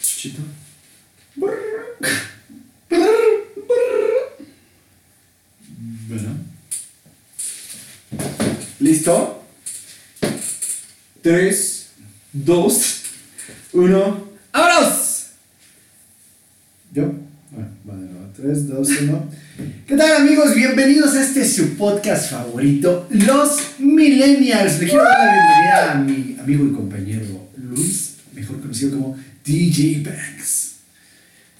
[0.00, 0.42] Chuchito.
[1.36, 1.58] Bueno.
[8.80, 9.44] ¿Listo?
[11.22, 11.90] 3,
[12.32, 13.02] 2,
[13.72, 14.28] 1.
[14.52, 15.26] ¡Vámonos!
[16.92, 17.02] ¿Yo?
[17.50, 18.32] Bueno, vale, no.
[18.34, 19.30] 3, 2, 1.
[21.38, 24.80] Este su podcast favorito, Los Millennials.
[24.80, 30.02] Le quiero dar la bienvenida a mi amigo y compañero Luis, mejor conocido como DJ
[30.02, 30.72] Banks.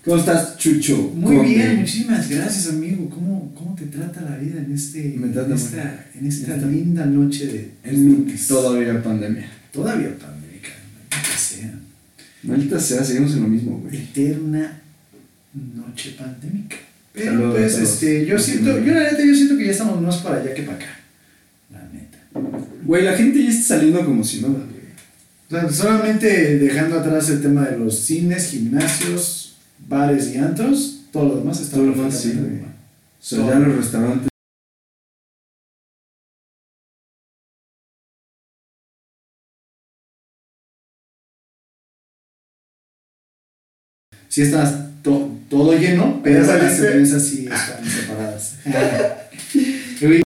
[0.04, 0.96] ¿Cómo estás, Chucho?
[1.14, 3.08] Muy bien, muchísimas gracias amigo.
[3.08, 5.22] ¿Cómo, cómo te trata la vida en, este, en
[5.54, 8.48] esta, en esta Esta- linda noche de En lunes?
[8.48, 9.48] todavía pandemia.
[9.72, 10.70] Todavía pandémica,
[11.08, 11.74] maldita sea.
[12.42, 13.96] Maldita sea, seguimos en lo mismo, güey.
[13.96, 14.80] Eterna
[15.54, 16.76] noche pandémica.
[17.12, 17.74] Pero Saludos todos.
[17.82, 20.62] este, yo siento, yo la neta, yo siento que ya estamos más para allá que
[20.62, 21.00] para acá.
[21.72, 22.18] La neta.
[22.84, 24.78] Güey, la gente ya está saliendo como si nada, güey.
[25.48, 29.56] O sea, solamente dejando atrás el tema de los cines, gimnasios,
[29.88, 32.60] bares y antros, todo lo demás está Todo lo demás, sí, güey.
[32.60, 32.66] O
[33.20, 34.28] sea, ya los restaurantes.
[44.28, 44.87] Sí está to-
[45.68, 48.54] todo lleno, pero las mesas sí están separadas.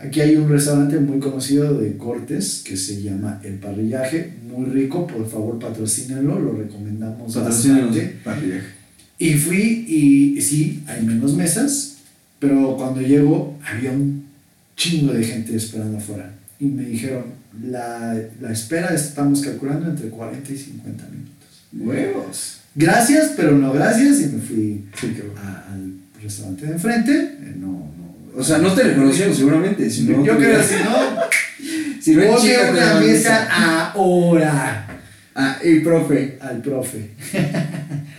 [0.00, 5.06] Aquí hay un restaurante muy conocido de cortes que se llama El Parrillaje, muy rico,
[5.06, 8.46] por favor patrocínenlo, lo recomendamos Patrocínanos bastante.
[8.46, 8.79] viaje.
[9.20, 11.98] Y fui y sí, hay menos mesas,
[12.38, 14.24] pero cuando llego había un
[14.76, 16.32] chingo de gente esperando afuera.
[16.58, 17.24] Y me dijeron,
[17.62, 21.30] la, la espera estamos calculando entre 40 y 50 minutos.
[21.72, 22.56] Huevos.
[22.74, 27.12] Gracias, pero no gracias, y me fui Sí, a- al restaurante de enfrente.
[27.12, 28.38] eh, no, no.
[28.40, 29.90] O sea, no te reconocieron seguramente.
[29.90, 30.96] Si no, Yo creo que si no,
[32.00, 33.48] Si no, te una mesa
[33.92, 34.86] ahora
[35.34, 36.38] Ah, y profe.
[36.40, 37.10] al profe.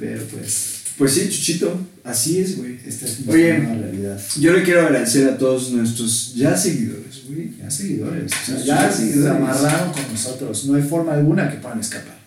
[0.00, 1.86] Pero pues, Pues sí, Chuchito.
[2.02, 2.78] Así es, güey.
[2.86, 3.58] esta es Oye.
[3.58, 4.20] nueva realidad.
[4.40, 7.52] Yo le quiero agradecer a todos nuestros ya seguidores, güey.
[7.58, 9.30] Ya seguidores, o sea, ya se seguidores.
[9.36, 10.64] amarraron con nosotros.
[10.66, 12.18] No hay forma alguna que puedan escapar.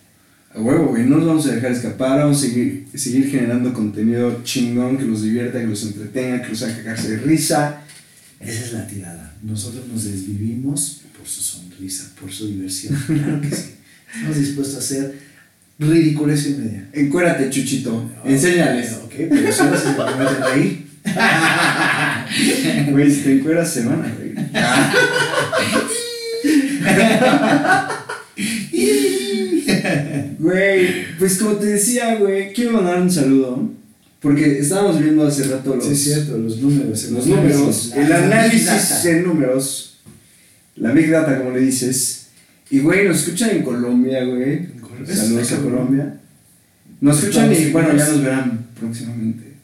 [0.54, 4.40] A huevo, güey, no nos vamos a dejar escapar, vamos a seguir, seguir generando contenido
[4.44, 7.82] chingón que los divierta, que los entretenga, que los haga cagarse de risa.
[8.38, 9.36] Esa es la tirada.
[9.42, 12.94] Nosotros nos desvivimos por su sonrisa, por su diversión.
[13.06, 13.70] Claro que sí.
[14.14, 15.18] Estamos dispuestos a hacer
[15.78, 16.88] ridiculez y media.
[16.92, 18.92] Encuérate, Chuchito, enséñales.
[19.04, 20.84] Ok, pero si me prometen reír.
[22.90, 24.34] Güey, si te encueras se van a reír.
[30.38, 33.70] Güey, pues como te decía, güey, quiero mandar un saludo.
[34.20, 37.10] Porque estábamos viendo hace rato los, Sí, es cierto, los números.
[37.10, 39.98] los números, La- el la big análisis de números,
[40.76, 42.28] la Big Data, como le dices.
[42.70, 44.66] Y, güey, nos escuchan en Colombia, güey.
[44.94, 45.16] Colombia.
[45.16, 45.56] Saludos a.
[45.58, 46.20] Colombia.
[47.00, 49.54] Nos escuchan y, bueno, ya nos verán próximamente.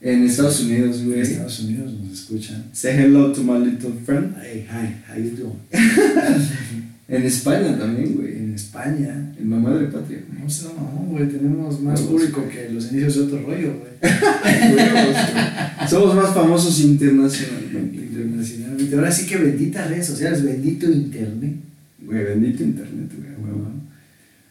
[0.00, 1.20] En Estados Unidos, En güey.
[1.20, 2.64] Estados Unidos nos escuchan.
[2.72, 4.34] Say hello to my little friend.
[4.40, 5.60] Hey, hi, how you doing?
[7.06, 8.36] En España también, güey.
[8.38, 9.34] En España.
[9.38, 10.20] En Mamá de Patria.
[10.42, 14.12] No sé, no, güey, tenemos más público que los inicios de otro rollo, güey.
[15.88, 17.96] Somos más famosos internacionalmente.
[17.96, 18.96] Internacionalmente.
[18.96, 21.56] Ahora sí que benditas redes sociales, bendito internet.
[22.06, 23.23] Güey, bendito internet, güey.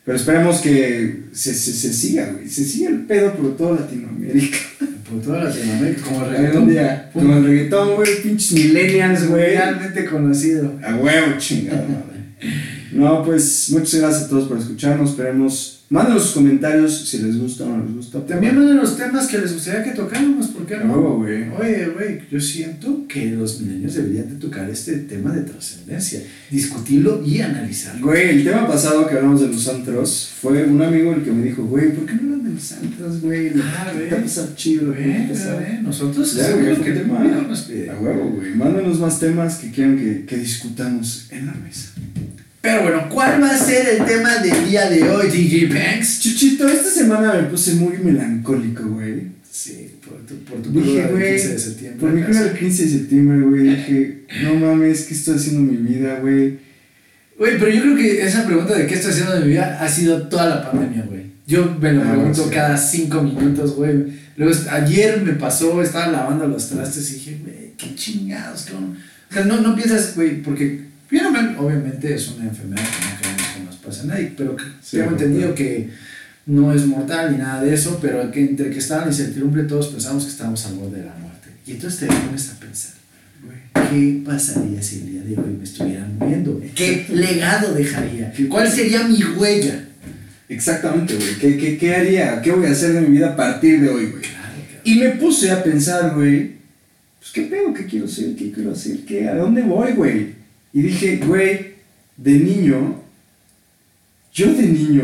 [0.05, 2.49] Pero esperemos que se, se, se siga, güey.
[2.49, 4.57] Se siga el pedo por toda Latinoamérica.
[5.09, 6.69] Por toda Latinoamérica, como el reggaetón.
[6.69, 9.55] día, como el reggaetón, güey, pinches millennials, güey.
[9.55, 10.73] Realmente conocido.
[10.85, 12.53] A huevo, chingada madre.
[12.91, 15.11] No, pues muchas gracias a todos por escucharnos.
[15.11, 15.82] Esperemos.
[15.93, 18.25] Mándenos sus comentarios si les gusta o no les gusta.
[18.25, 20.93] También manden los temas que les gustaría que tocáramos, ¿por qué A no?
[20.93, 21.43] huevo, güey.
[21.51, 27.21] Oye, güey, yo siento que los milenios deberían de tocar este tema de trascendencia, discutirlo
[27.23, 28.07] y analizarlo.
[28.07, 31.43] Güey, el tema pasado que hablamos de los antros fue un amigo el que me
[31.45, 33.51] dijo, güey, ¿por qué no hablan de los antros, güey?
[33.61, 34.09] Ah, ¿Qué ve.
[34.09, 34.87] te pasa chido?
[34.87, 37.17] lo que Ve, te pasa?" ve, ve, nosotros Ya, güey, que tema.
[37.19, 37.89] público nos pide.
[37.91, 38.55] A huevo, güey.
[38.55, 41.89] Mándenos más temas que quieran que, que discutamos en la mesa.
[42.63, 46.21] Pero bueno, ¿cuál va a ser el tema del día de hoy, DJ Banks?
[46.21, 49.23] Chuchito, esta semana me puse muy melancólico, güey.
[49.51, 51.99] Sí, por tu, por tu Dije, cruda del güey, 15 de septiembre.
[51.99, 55.83] Por mi cruda del 15 de septiembre, güey, dije, no mames, ¿qué estoy haciendo en
[55.83, 56.57] mi vida, güey?
[57.37, 59.89] Güey, pero yo creo que esa pregunta de qué estoy haciendo de mi vida ha
[59.89, 61.23] sido toda la pandemia, güey.
[61.45, 62.49] Yo me lo Ah, pregunto sí.
[62.49, 64.05] cada cinco minutos, güey.
[64.37, 68.95] Luego, ayer me pasó, estaba lavando los trastes y dije, güey, qué chingados, cabrón.
[69.29, 70.92] O sea, no, no piensas, güey, porque
[71.57, 74.97] Obviamente es una enfermedad que no queremos que nos pase a nadie, pero que Sí,
[74.97, 75.89] tengo entendido que
[76.45, 79.87] no es mortal ni nada de eso, pero que entre que estaba en incertidumbre todos
[79.87, 81.49] pensamos que estábamos al borde de la muerte.
[81.65, 82.93] Y entonces te pones a pensar,
[83.89, 86.61] ¿qué pasaría si el día de hoy me estuvieran muriendo?
[86.75, 88.33] ¿Qué legado dejaría?
[88.49, 89.85] ¿Cuál sería mi huella?
[90.49, 91.35] Exactamente, güey.
[91.39, 92.41] ¿Qué, qué, ¿Qué haría?
[92.41, 94.21] ¿Qué voy a hacer de mi vida a partir de hoy, güey?
[94.21, 94.81] Claro, claro.
[94.83, 96.53] Y me puse a pensar, güey,
[97.19, 100.42] pues qué pedo, qué quiero ser, qué quiero hacer, qué, a dónde voy, güey.
[100.73, 101.73] Y dije, güey,
[102.17, 103.01] de niño,
[104.33, 105.03] yo de niño,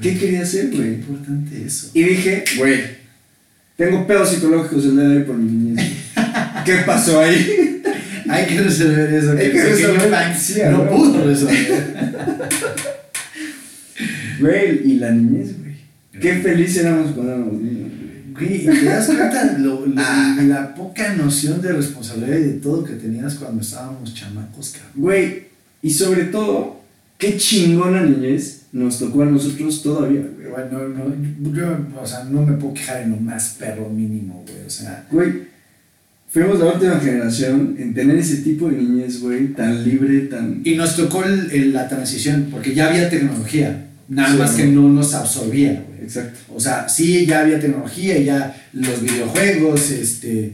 [0.00, 0.94] ¿qué quería hacer, güey?
[0.94, 1.90] importante eso.
[1.94, 2.80] Y dije, güey,
[3.76, 5.92] tengo pedos psicológicos el día de hoy por mi niñez.
[6.64, 7.82] ¿Qué pasó ahí?
[8.28, 9.32] Hay que resolver eso.
[9.32, 11.84] Hay que pequeño resolver- sí, no pudo resolver.
[14.40, 15.72] Güey, y la niñez, güey.
[16.20, 17.90] Qué feliz éramos cuando éramos niños,
[18.44, 20.36] y te das cuenta lo, lo- Ah.
[20.42, 24.90] la poca noción de responsabilidad y de todo que tenías cuando estábamos chamacos, cabrón.
[24.96, 25.42] Güey,
[25.82, 26.80] y sobre todo,
[27.18, 30.48] qué chingona niñez nos tocó a nosotros todavía, güey.
[30.50, 34.66] Bueno, no, yo, o sea, no me puedo quejar en lo más perro mínimo, güey.
[34.66, 35.32] O sea, Güey,
[36.28, 40.62] fuimos la última generación en tener ese tipo de niñez, güey, tan libre, tan...
[40.64, 44.66] y nos tocó el- el- la transición, porque ya había tecnología, nada Sí, más que
[44.66, 45.84] no nos absorbía.
[46.02, 46.38] Exacto.
[46.54, 50.52] O sea, sí, ya había tecnología, ya los videojuegos, este.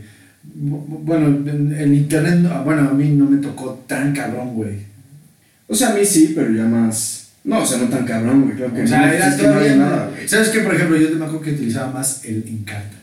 [0.58, 4.76] bu- Bueno, en- el internet, no- bueno, a mí no me tocó tan cabrón, güey.
[5.66, 7.28] O sea, a mí sí, pero ya más...
[7.44, 10.10] No, o sea, no tan cabrón, güey, creo que O sea, no, era no nada,
[10.14, 10.28] güey.
[10.28, 10.60] ¿Sabes qué?
[10.60, 12.97] Por ejemplo, yo me acuerdo que utilizaba más el Encarta.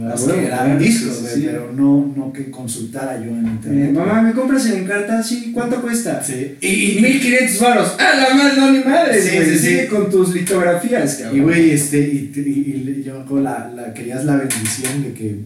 [0.00, 3.46] Ah, bueno, que era claro, un disco, sí, pero no, no que consultara yo en
[3.46, 3.92] Eh, internet.
[3.92, 5.22] mamá, ¿me compras en Encarta?
[5.22, 6.22] Sí, ¿cuánto cuesta?
[6.22, 6.56] Sí.
[6.60, 7.96] Y, y 1500 varos.
[7.98, 9.20] ¡Ah, la madre, no, ni madre!
[9.20, 9.58] Sí, güey.
[9.58, 11.36] sí, con tus litografías, cabrón.
[11.38, 15.36] Y güey, este, y, y- y yo acuerdo la, la, querías la bendición de que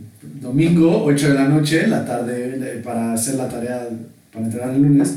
[0.41, 3.89] domingo, 8 de la noche, la tarde, eh, para hacer la tarea,
[4.33, 5.15] para entregar el lunes,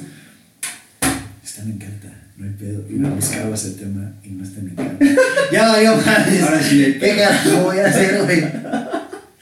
[1.43, 2.83] están en carta, no hay pedo.
[2.89, 5.05] Y me buscabas el tema y no están en carta.
[5.51, 6.41] ya valió madres.
[6.43, 8.43] Ahora sí ¿Qué carajo voy a hacer, güey?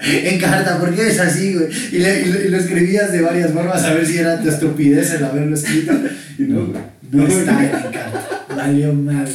[0.32, 1.68] En carta, ¿por qué es así, güey?
[1.92, 4.50] Y, le- y lo- y lo escribías de varias formas a ver si era tu
[4.50, 5.94] estupidez el haberlo escrito.
[6.38, 6.82] Y no, güey.
[7.12, 8.46] No está en carta.
[8.56, 9.32] Valió madre.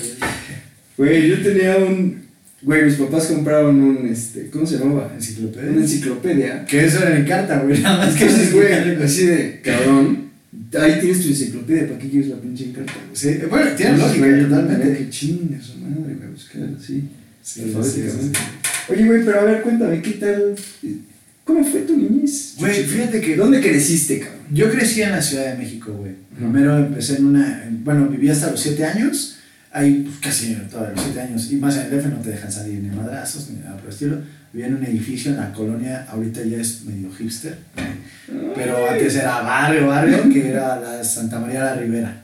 [0.97, 2.19] Güey, yo tenía un.
[2.61, 4.09] Güey, mis papás compraron un.
[4.09, 5.12] Este, ¿Cómo se llamaba?
[5.15, 5.70] Enciclopedia.
[5.70, 6.65] Una enciclopedia.
[6.65, 7.81] Que eso era en carta, güey.
[7.81, 10.29] Nada más que Entonces, güey, así de cabrón.
[10.79, 12.93] Ahí tienes tu enciclopedia, ¿para qué quieres la pinche encarta?
[13.12, 14.99] Sí, bueno, tiene lógica, totalmente.
[14.99, 17.05] Que chingue su madre, güey, buscar así.
[17.43, 18.38] Sí, alfabéticamente.
[18.88, 20.55] Oye, güey, pero a ver, cuéntame, ¿qué tal?
[21.44, 22.55] ¿Cómo fue tu niñez?
[22.58, 24.38] Güey, fíjate que- ¿Dónde creciste, cabrón?
[24.52, 26.12] Yo crecí en la Ciudad de México, güey.
[26.37, 27.64] Primero empecé en una.
[27.64, 29.37] en- bueno, viví hasta los 7 años.
[29.73, 31.50] Ahí, pues, casi todos los 7 años.
[31.52, 33.93] Y más en el DF no te dejan salir ni madrazos ni nada por el
[33.93, 34.19] estilo.
[34.52, 37.58] Vivía en un edificio en la colonia, ahorita ya es medio hipster.
[38.55, 42.23] Pero antes era barrio, barrio, que era la Santa María la Ribera.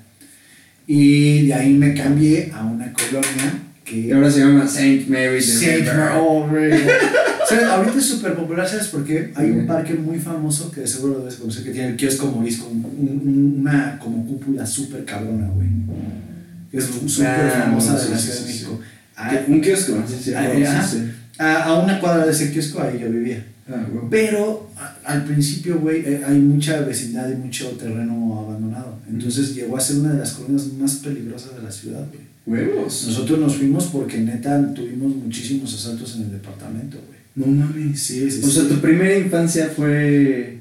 [0.86, 3.52] Y de ahí me cambié a una colonia
[3.84, 4.12] que.
[4.12, 5.96] Ahora se llama Saint Mary de Saint River.
[5.96, 6.70] Mary- oh, güey.
[7.48, 7.64] ¿Sabes?
[7.70, 9.32] Ahorita es súper popular, ¿sabes por qué?
[9.34, 12.84] Hay un parque muy famoso que seguro debes conocer que tiene el kiosco morisco, un-
[12.84, 15.68] un- una como cúpula súper cabrona, güey.
[16.70, 18.44] Que es súper Ah, famosa de la sí, Ciudad sí, de sí.
[18.64, 18.80] México.
[19.30, 19.52] ¿Qué?
[19.52, 20.82] Un kiosco, sí, sí, Ah.
[21.38, 23.44] A, a una cuadra de ese kiosco ahí yo vivía.
[23.68, 24.04] Ah, güey.
[24.10, 28.98] Pero a- al principio, güey, eh, hay mucha vecindad y mucho terreno abandonado.
[29.08, 32.23] Entonces llegó a ser una de las colonias más peligrosas de la ciudad, güey.
[32.46, 33.06] Huevos.
[33.08, 37.20] Nosotros nos fuimos porque neta tuvimos muchísimos asaltos en el departamento, güey.
[37.34, 38.00] No mames.
[38.00, 40.58] Sí, sí, O sea, tu primera infancia fue.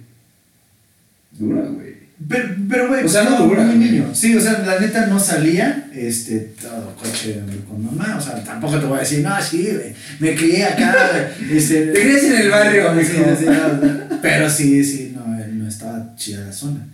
[1.37, 1.93] dura, güey.
[2.27, 4.09] Pero, pero güey, O sea, no dura, muy niño.
[4.13, 8.79] Sí, o sea, la neta no salía, este, todo coche con mamá, o sea, tampoco
[8.79, 11.87] te voy a decir, no, sí, güey, me crié acá, este...
[11.93, 13.07] Te criaste en el barrio, Sí,
[13.39, 16.87] sí, no, pero sí, sí, no, eh, no estaba chida la zona.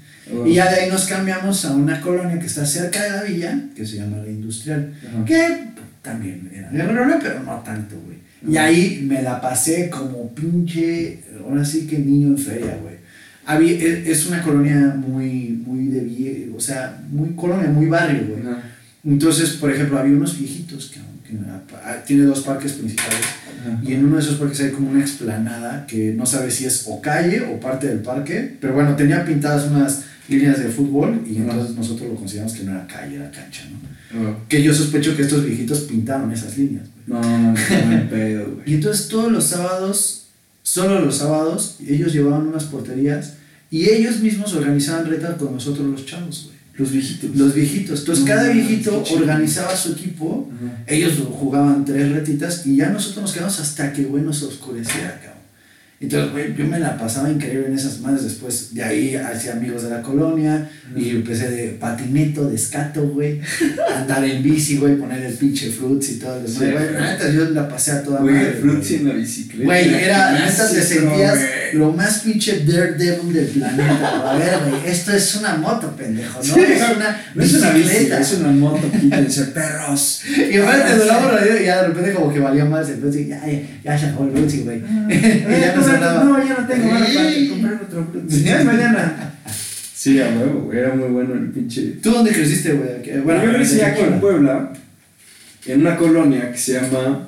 [0.46, 3.60] Y ya de ahí nos cambiamos a una colonia que está cerca de la villa,
[3.76, 4.94] que se llama La Industrial,
[5.26, 5.64] que
[6.02, 8.18] también era guerrero, pero no tanto, güey.
[8.54, 12.96] Y ahí me la pasé como pinche, ahora sí que niño en feria, güey.
[13.46, 18.28] Había- es es una colonia muy, muy de vie- o sea, muy colonia, muy barrio,
[18.30, 18.44] güey.
[19.06, 21.36] Entonces, por ejemplo, había unos viejitos que, que
[21.84, 23.20] ah, tiene dos parques principales
[23.62, 23.80] Ajá.
[23.84, 26.84] y en uno de esos parques hay como una explanada que no sabes si es
[26.88, 31.38] o calle o parte del parque, pero bueno, tenía pintadas unas líneas de fútbol y
[31.38, 34.30] entonces nosotros lo consideramos que no era calle, era cancha, ¿no?
[34.30, 34.38] Ah.
[34.48, 36.88] Que yo sospecho que estos viejitos pintaron esas líneas.
[37.06, 38.72] No, no, no, no, pedo, güey.
[38.72, 40.28] Y entonces todos los sábados,
[40.64, 43.34] solo los sábados, ellos llevaban unas porterías
[43.72, 46.60] y ellos mismos organizaban retas con nosotros los chavos, güey.
[46.80, 47.36] Los viejitos.
[47.36, 48.00] Los viejitos.
[48.00, 50.50] Entonces No, cada viejito organizaba su equipo,
[50.88, 55.39] ellos jugaban tres retitas y ya nosotros nos quedamos hasta que, güey, nos oscureciera, cabrón.
[56.02, 58.24] Entonces, güey, yo me la pasaba increíble en esas madres.
[58.24, 63.42] Después de ahí hacía amigos de la colonia y empecé de patineto, de escato, güey.
[63.96, 66.42] Andar en bici, güey, poner el pinche fruits y todo.
[66.48, 68.62] Sí, güey, neta, yo la pasé a toda Güey, madre.
[68.64, 68.96] Güey.
[68.96, 69.66] en la bicicleta.
[69.66, 71.50] Güey, era, neta, te sentías güey.
[71.74, 74.32] lo más pinche daredevil del planeta.
[74.32, 76.44] A ver, güey, esto es una moto, pendejo, ¿no?
[76.56, 76.62] Sí.
[76.62, 78.22] Es una No es una bici, bicicleta.
[78.22, 80.22] es una moto, quítense, perros.
[80.52, 83.28] Y aparte te duraba la vida y ya de repente como que valía más fruitsy.
[83.28, 84.80] Ya, ya, ya se acabó el fruitsy, güey.
[85.10, 85.89] Y ya se andaba.
[85.89, 86.92] no, ya no tengo Sí.
[86.92, 88.44] varo para comprar otro Fruitsy.
[88.44, 89.34] Ya es mañana.
[89.96, 91.98] Sí, a huevo, güey, era muy bueno el pinche.
[92.02, 93.22] ¿Tú dónde creciste, güey?
[93.22, 94.72] Bueno, yo crecí aquí en Puebla.
[95.66, 97.28] En una colonia que se llama.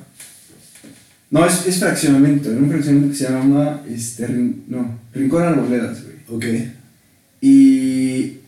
[1.30, 3.80] No, es, es fraccionamiento, en un fraccionamiento que se llama.
[3.88, 6.16] Este, Rin- no, Rincón Arboledas, güey.
[6.28, 6.44] Ok.
[7.40, 8.38] Y.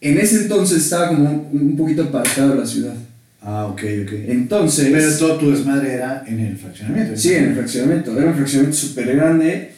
[0.00, 2.94] En ese entonces estaba como un poquito apartado de la ciudad.
[3.44, 4.12] Ah, ok, ok.
[4.28, 4.88] Entonces.
[4.92, 7.16] Pero todo tu desmadre era en el fraccionamiento.
[7.16, 8.16] Sí, en el fraccionamiento.
[8.16, 9.72] Era un fraccionamiento súper grande.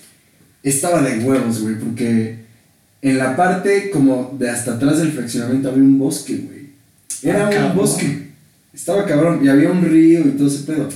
[0.62, 2.36] Estaba de huevos, güey, porque
[3.02, 6.64] en la parte como de hasta atrás del fraccionamiento había un bosque, güey.
[7.22, 7.76] Era Ah, un cabrón.
[7.76, 8.18] bosque.
[8.74, 9.40] Estaba cabrón.
[9.44, 10.88] Y había un río y todo ese pedo.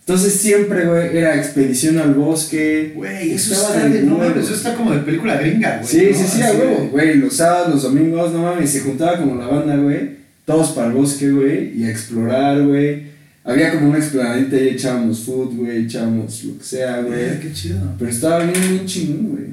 [0.00, 2.92] Entonces siempre, güey, era expedición al bosque.
[2.96, 5.86] Güey, eso Estaba está de no mames, eso está como de película gringa, güey.
[5.88, 6.18] Sí, ¿no?
[6.18, 7.14] sí, sí, a huevo, güey.
[7.18, 10.19] Los sábados, los domingos, no mames, se juntaba como la banda, güey.
[10.50, 13.04] Todos para el bosque, güey, y a explorar, güey.
[13.44, 17.78] Había como una explanadita y echábamos food, güey, echábamos lo que sea, Güey, qué chido.
[17.96, 19.44] Pero estaba bien, bien chingón, güey.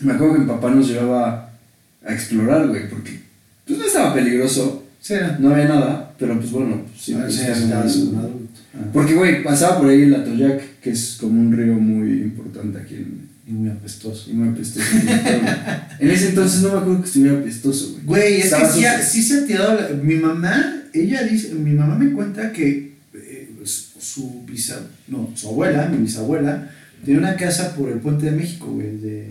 [0.00, 1.50] Me acuerdo que mi papá nos llevaba
[2.02, 3.20] a explorar, güey, porque
[3.66, 7.92] pues no estaba peligroso, Sí, no había nada, pero pues bueno, pues, sí, Ah, pues,
[7.92, 8.18] sí, un.
[8.74, 12.78] Ah, Porque, güey, pasaba por ahí el Atoyac, que es como un río muy importante
[12.78, 14.30] aquí en, Y muy apestoso.
[14.30, 14.84] y muy apestoso.
[15.98, 18.04] en ese entonces no me acuerdo que estuviera apestoso, güey.
[18.04, 19.74] Güey, es que sí, ha- sí se ha tirado.
[19.80, 25.30] la- Mi mamá, ella dice, mi mamá me cuenta que eh, su, su bisa, no,
[25.34, 26.70] su abuela, mi bisabuela,
[27.04, 29.30] tenía una casa por el puente de México, güey, de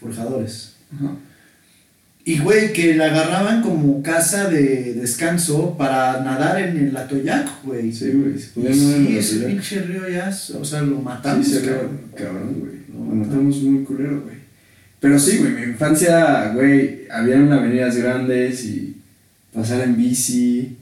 [0.00, 0.72] forjadores.
[0.94, 1.14] Ajá.
[2.24, 7.92] Y, güey, que la agarraban como casa de descanso para nadar en el Atoyac, güey.
[7.92, 11.44] Sí, güey, sí, ese pinche río ya, o sea, lo matamos.
[11.46, 12.81] Sí, se cabrón, güey.
[13.02, 14.36] Matamos muy culero, güey.
[15.00, 18.96] Pero sí, güey, mi infancia, güey, habían avenidas grandes y
[19.52, 20.76] pasar en bici.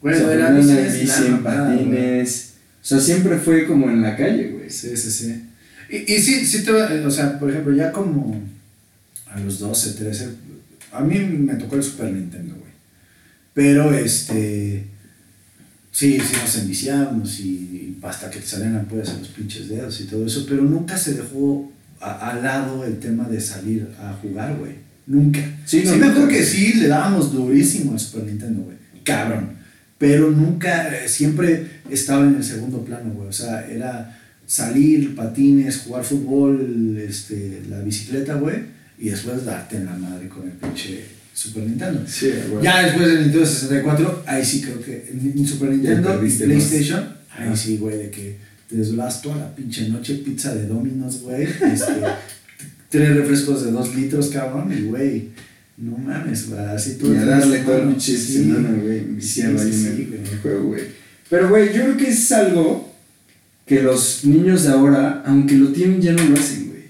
[0.00, 2.52] Güey, o sea, bici en bici, en patines.
[2.82, 4.70] O sea, siempre fue como en la calle, güey.
[4.70, 5.42] Sí, sí, sí.
[5.90, 8.40] Y, y sí, sí te va- o sea, por ejemplo, ya como
[9.26, 10.28] a los 12, 13,
[10.92, 12.72] a mí me tocó el Super Nintendo, güey.
[13.54, 14.84] Pero, este,
[15.96, 20.04] sí, sí nos enviciamos y, hasta que te salían ampollas en los pinches dedos y
[20.04, 24.54] todo eso, pero nunca se dejó a- al lado el tema de salir a jugar,
[24.58, 24.72] güey.
[25.06, 25.40] Nunca.
[25.64, 28.76] Sí, Sí, no, me acuerdo que sí le dábamos durísimo a Super Nintendo, güey.
[29.02, 29.50] Cabrón.
[29.98, 33.28] Pero nunca, eh, siempre estaba en el segundo plano, güey.
[33.28, 38.56] O sea, era salir, patines, jugar fútbol, este, la bicicleta, güey.
[38.98, 41.04] Y después darte en la madre con el pinche
[41.36, 42.02] Super Nintendo.
[42.08, 42.64] Sí, güey.
[42.64, 46.64] Ya después del Nintendo 64, ahí sí creo que en Super Nintendo y perdiste más.
[46.64, 47.00] PlayStation,
[47.30, 47.56] ahí Ah.
[47.56, 48.38] sí, güey, de que
[48.70, 51.92] te desvelas toda la pinche noche, pizza de Domino's, güey, este,
[52.88, 55.28] tres refrescos de dos litros, cabrón, y güey,
[55.76, 57.12] no mames, güey, así tú.
[57.12, 60.84] Y a darle todo el pinche semana, güey, ahí en, el, juego, güey.
[61.28, 62.94] Pero, güey, yo creo que es algo
[63.66, 66.84] que los niños de ahora, aunque lo tienen, ya no lo hacen, güey.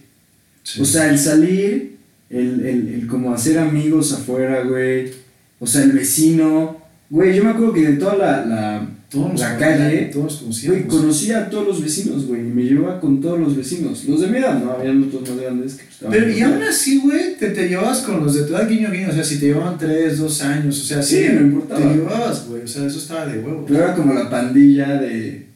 [0.62, 0.80] Sí.
[0.80, 1.95] O sea, el salir,
[2.30, 5.10] el, el, el como hacer amigos afuera, güey.
[5.58, 6.84] O sea, el vecino.
[7.08, 11.38] Güey, yo me acuerdo que de toda la, la, todos la calle, todos güey, conocía
[11.38, 12.40] a todos los vecinos, güey.
[12.40, 14.04] Y me llevaba con todos los vecinos.
[14.06, 14.72] Los de mi edad, ¿no?
[14.72, 16.12] Habían otros más grandes que estaban.
[16.12, 19.10] Pero y aún así, güey, te, te llevabas con los de tu edad guiño guiño,
[19.10, 21.80] o sea, si te llevaban 3, 2 años, o sea, Sí, no importaba.
[21.80, 23.64] Te llevabas, güey, o sea, eso estaba de huevo.
[23.66, 25.46] Pero era como la pandilla de.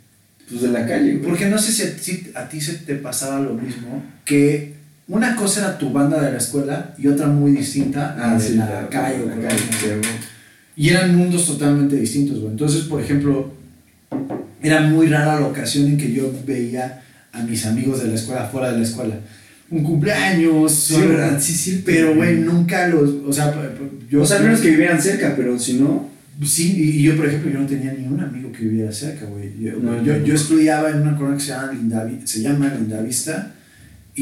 [0.49, 1.23] Pues de la calle, güey.
[1.23, 4.70] Porque no sé si a, si a ti se te pasaba lo mismo, que
[5.11, 8.40] una cosa era tu banda de la escuela y otra muy distinta a Ah, de
[8.49, 9.26] sí, la, calle.
[9.26, 10.00] la calle, la- sí, güey.
[10.76, 12.52] Y eran mundos totalmente distintos, güey.
[12.52, 13.52] Entonces, por ejemplo,
[14.62, 17.02] era muy rara la ocasión en que yo veía
[17.33, 19.14] a mis amigos de la escuela fuera de la escuela.
[19.71, 21.38] Un cumpleaños, Sí, ¿verdad?
[21.40, 21.83] Sí, sí.
[21.85, 23.55] pero güey, nunca los, o sea,
[24.11, 24.23] yo...
[24.23, 26.09] O sea, menos que vivieran cerca, pero si no.
[26.45, 29.52] Sí, y yo, por ejemplo, yo no tenía ni un amigo que viviera cerca, güey.
[29.61, 30.25] Yo, No, yo, no.
[30.25, 33.52] yo estudiaba en una colonia que se llama, Lindavi- se llama Lindavista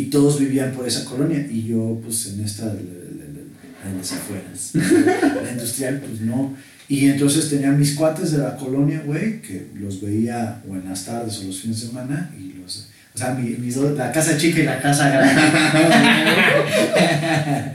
[0.00, 3.98] y todos vivían por esa colonia y yo, pues, en esta, de- de- de- en
[3.98, 4.70] las afueras,
[5.44, 6.54] la industrial, pues, no.
[6.88, 11.04] Y entonces tenía mis cuates de la colonia, güey, que los veía o en las
[11.04, 12.88] tardes o los fines de semana y los...
[13.14, 15.42] O sea, mi, mis dos- la casa chica y la casa grande.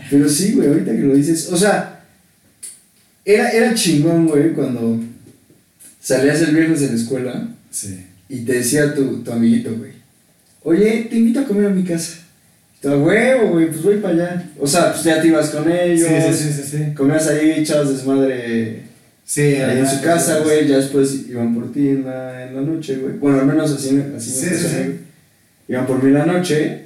[0.09, 1.49] Pero sí, güey, ahorita que lo dices.
[1.51, 2.05] O sea,
[3.25, 5.01] era, era chingón, güey, cuando
[6.01, 8.05] salías el viernes de la escuela sí.
[8.29, 9.92] y te decía tu, tu amiguito, güey.
[10.63, 12.19] Oye, te invito a comer a mi casa.
[12.83, 14.51] "A huevo, güey, pues voy para allá.
[14.59, 16.07] O sea, pues ya te ibas con ellos.
[16.07, 16.93] Sí, sí, sí, sí, sí.
[16.93, 18.83] Comías ahí, echabas desmadre
[19.25, 20.67] Sí, ahí en su casa, güey.
[20.67, 23.13] Ya después iban por ti en la, en la noche, güey.
[23.17, 24.99] Bueno, al menos así, así Sí, me sí, pasó, sí.
[25.69, 26.83] Iban por mí en la noche.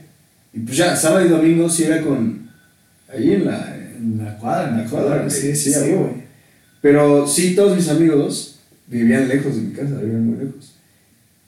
[0.53, 2.47] Y pues ya, sábado y domingo sí era con.
[3.11, 3.75] Ahí en la.
[3.97, 6.27] En la cuadra, en la cuadra, cuadra, sí, sí, Sí, güey.
[6.81, 10.75] Pero sí, todos mis amigos vivían lejos de mi casa, vivían muy lejos.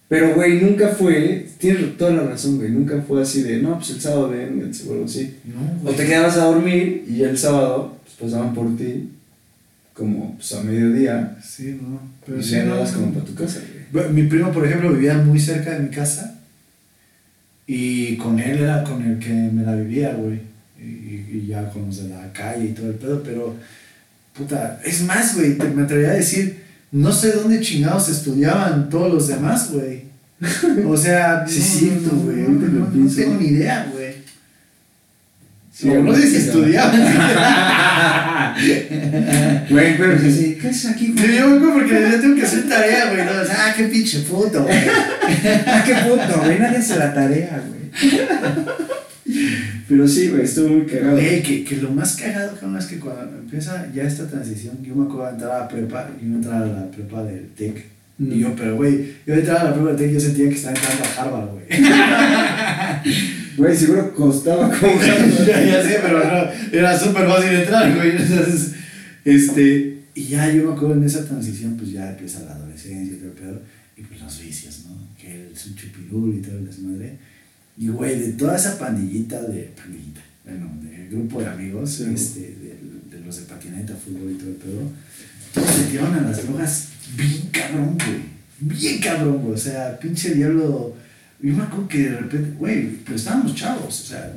[0.09, 3.91] Pero, güey, nunca fue, tienes toda la razón, güey, nunca fue así de, no, pues
[3.91, 5.35] el sábado ven, o algo así.
[5.45, 9.09] No, O te quedabas a dormir y ya el sábado, pues pasaban por ti,
[9.93, 12.01] como pues a mediodía, Sí, no.
[12.25, 12.83] Pero y sí, ya no.
[12.91, 13.59] como para tu casa,
[13.91, 14.09] güey.
[14.11, 16.39] Mi primo, por ejemplo, vivía muy cerca de mi casa
[17.67, 20.39] y con él era con el que me la vivía, güey.
[20.81, 23.55] Y, y ya con los de la calle y todo el pedo, pero,
[24.33, 29.13] puta, es más, güey, te- me atrevería a decir, no sé dónde chingados estudiaban todos
[29.13, 30.03] los demás, güey.
[30.87, 34.09] O sea, Sí, no, güey, no, tengo ni idea, güey.
[35.73, 36.99] Sí, O no sé si estudiaban.
[39.69, 41.59] Güey, pero sí, sí, ¿qué haces aquí, Yo güey?
[41.59, 43.23] digo porque yo tengo que hacer tarea, güey.
[43.23, 43.41] ¿no?
[43.41, 44.77] O sea, ah, qué pinche puto, güey.
[45.67, 48.19] Ah, qué puto, güey, nadie hace la tarea, güey.
[49.87, 51.17] Pero sí, güey, estuvo muy cagado.
[51.17, 55.05] Que, que lo más cagado, cabrón, es que cuando empieza ya esta transición, yo me
[55.05, 57.85] acuerdo de entrar a la prepa, yo entrar a la prepa del TEC.
[58.17, 58.31] Mm.
[58.31, 60.75] Y yo, pero güey, yo entraba a la prepa del TEC yo sentía que estaba
[60.75, 61.65] entrando a Harvard, güey.
[63.59, 65.01] Güey, seguro costaba como
[65.45, 68.11] ya, ya sé, pero no, era súper fácil entrar, güey.
[68.11, 68.71] Entonces,
[69.25, 73.17] este, y ya yo me acuerdo en esa transición, pues ya empieza la adolescencia y
[73.17, 73.61] todo el pedo,
[73.97, 74.95] y pues los vicios, ¿no?
[75.21, 77.17] Que es un chupirul y todo el desmadre.
[77.79, 82.05] Y güey, de toda esa pandillita de, pandillita, bueno, de grupo de amigos, Sí.
[82.13, 82.77] este, de,
[83.17, 84.81] de los de patineta, fútbol y todo el pedo,
[85.53, 88.19] todos se tiraron a las drogas bien cabrón, güey.
[88.59, 89.53] Bien cabrón, güey.
[89.53, 90.95] O sea, pinche diablo.
[91.41, 94.33] Yo me acuerdo que de repente, güey, pero estábamos chavos, o sea,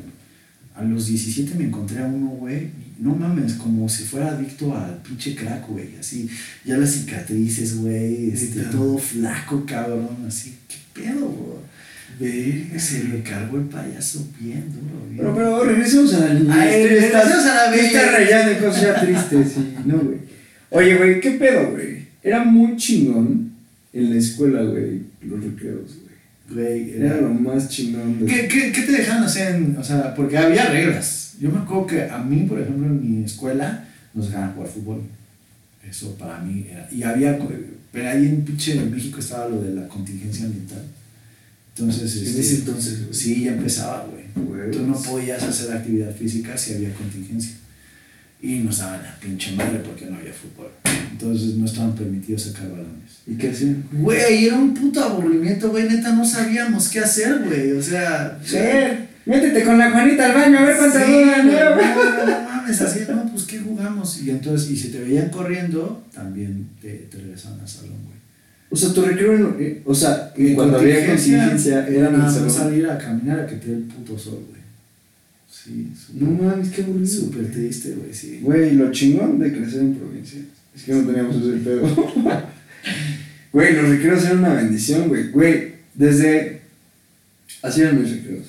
[0.76, 2.68] a los 17 me encontré a uno, güey,
[3.00, 6.30] no mames, como si fuera adicto al pinche crack, güey, así,
[6.64, 11.71] ya las cicatrices, güey, este, todo flaco, cabrón, así, qué pedo, güey.
[12.18, 15.16] Verga, se le cargó el payaso bien duro, bien.
[15.18, 18.10] Pero, pero regresemos a la Tú regresemos a la bella.
[18.12, 20.18] rayando en cosas ya tristes y no, güey.
[20.70, 22.02] Oye, güey, ¿qué pedo, güey?
[22.22, 23.52] Era muy chingón
[23.92, 25.96] en la escuela, güey, los recreos,
[26.48, 26.64] güey.
[26.66, 28.26] Güey, Era era lo más chingón de...
[28.26, 29.54] ¿Qué, qué, qué te dejaban hacer?
[29.54, 31.34] En, o sea, porque había reglas.
[31.40, 35.02] Yo me acuerdo que a mí, por ejemplo, en mi escuela nos dejaban jugar fútbol.
[35.88, 36.88] Eso para mí era.
[36.92, 37.38] Y había.
[37.90, 40.82] Pero ahí en pinche en México estaba lo de la contingencia ambiental.
[41.76, 42.16] Entonces.
[42.16, 42.98] En este, ese entonces.
[43.12, 44.22] Sí, ya empezaba, güey.
[44.70, 47.56] Tú no podías hacer actividad física si había contingencia.
[48.40, 50.70] Y nos daban la pinche madre porque no había fútbol.
[51.12, 53.20] Entonces no estaban permitidos sacar balones.
[53.26, 53.84] ¿Y qué hacían?
[53.92, 55.88] Güey, era un puto aburrimiento, güey.
[55.88, 57.72] Neta, no sabíamos qué hacer, güey.
[57.72, 58.38] O sea.
[58.44, 61.52] Ser, métete con la Juanita al baño a ver cuánta Sí, güey, ¿no?
[61.52, 64.20] no, no mames, así, no, pues ¿qué jugamos?
[64.22, 68.21] Y entonces, y si te veían corriendo, también te, te regresaban al salón, güey.
[68.72, 72.86] O sea, tu recreo, eh, o sea, En cuando había contingencia, era nada más salir
[72.88, 74.62] a caminar a que te dé el puto sol, güey.
[75.50, 77.06] Sí, No súper, mames, qué aburrido.
[77.06, 78.40] súper triste, güey, sí.
[78.42, 80.40] Güey, lo chingón de crecer en provincia.
[80.74, 81.82] Es que no teníamos ese pedo.
[83.52, 85.28] Güey, los recreos eran una bendición, güey.
[85.30, 86.62] Güey, desde.
[87.60, 88.46] Así eran mis recreos.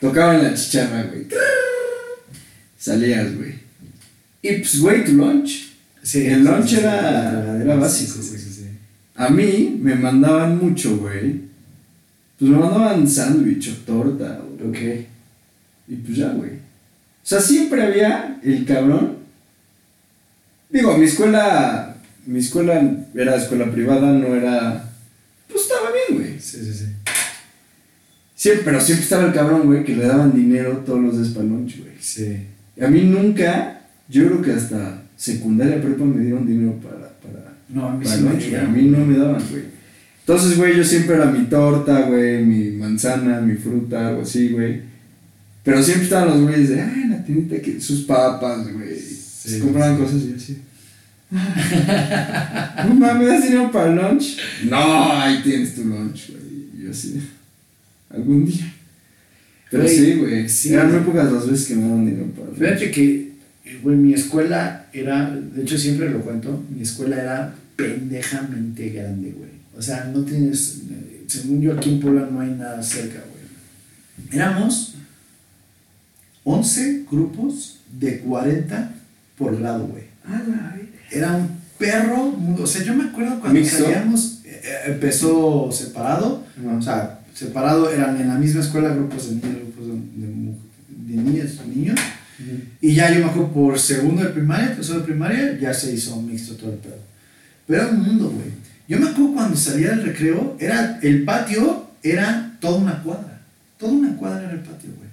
[0.00, 1.26] Tocaban la chicharra, güey.
[2.78, 3.54] Salías, güey.
[4.42, 5.72] Y pues, güey, tu lunch.
[6.02, 8.40] Sí, El lunch era- era básico, güey.
[9.16, 11.40] A mí me mandaban mucho, güey.
[12.38, 14.40] Pues me mandaban sándwich o torta.
[14.42, 14.78] O, Ok.
[15.88, 16.50] Y pues ya, güey.
[16.50, 19.16] O sea, siempre había el cabrón.
[20.70, 21.96] Digo, mi escuela.
[22.26, 22.82] Mi escuela
[23.14, 24.90] era escuela privada, no era.
[25.48, 26.40] Pues estaba bien, güey.
[26.40, 26.86] Sí, sí, sí.
[28.34, 31.46] Siempre, pero siempre estaba el cabrón, güey, que le daban dinero todos los días para
[31.46, 31.94] lunch, güey.
[32.00, 32.46] Sí.
[32.76, 37.05] Y a mí nunca, yo creo que hasta secundaria prepa me dieron dinero para,
[37.68, 38.60] No, a mí para sí el me lunch, güey.
[38.60, 39.62] A mí no me daban, güey.
[40.20, 44.80] Entonces, güey, yo siempre era mi torta, güey, mi manzana, mi fruta, algo así, güey.
[45.62, 48.98] Pero siempre estaban los güeyes de, ay, la tiendita que sus papas, güey.
[48.98, 50.02] Se compraban sí.
[50.02, 50.58] cosas y yo así.
[52.88, 54.38] no mames, ¿me das dinero para el lunch?
[54.68, 56.68] No, ahí tienes tu lunch, güey.
[56.78, 57.20] Y yo así,
[58.10, 58.72] algún día.
[59.70, 60.48] Pero Güey, sí, güey.
[60.48, 60.72] sí.
[60.72, 62.58] Eran muy pocas las veces que me daban dinero para el lunch.
[62.60, 63.32] Fíjate que,
[63.82, 69.50] güey, mi escuela era, de hecho siempre lo cuento, mi escuela era pendejamente grande, güey.
[69.76, 74.30] O sea, no tienes, eh, según yo aquí en Puebla no hay nada cerca, güey.
[74.32, 74.94] Éramos
[76.44, 78.92] 11 grupos de 40
[79.36, 80.04] por lado, güey.
[80.26, 80.74] Ah.
[81.10, 81.48] Era un
[81.78, 83.84] perro, o sea, yo me acuerdo cuando ¿Mixto?
[83.84, 86.44] salíamos, eh, eh, empezó separado,
[86.78, 90.54] o sea, separado, eran en la misma escuela, grupos de niños, grupos de, de, mu-
[90.88, 92.00] de niñas, niños.
[92.80, 96.20] Y ya yo me acuerdo por segundo de primaria, tercero de primaria, ya se hizo
[96.22, 96.98] mixto todo el pedo.
[97.66, 98.46] Pero era un mundo, güey.
[98.88, 103.40] Yo me acuerdo cuando salía del recreo, era, el patio era toda una cuadra.
[103.78, 105.08] Toda una cuadra era el patio, güey.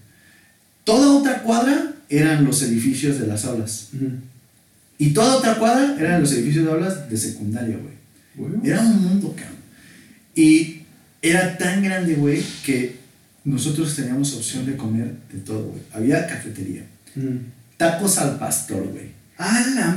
[0.83, 3.89] Toda otra cuadra eran los edificios de las aulas.
[4.97, 8.61] Y toda otra cuadra eran los edificios de aulas de secundaria, güey.
[8.63, 9.57] Era un mundo, cabrón.
[10.35, 10.81] Y
[11.21, 12.97] era tan grande, güey, que
[13.43, 15.81] nosotros teníamos opción de comer de todo, güey.
[15.93, 16.85] Había cafetería.
[17.77, 19.13] Tacos al pastor, güey.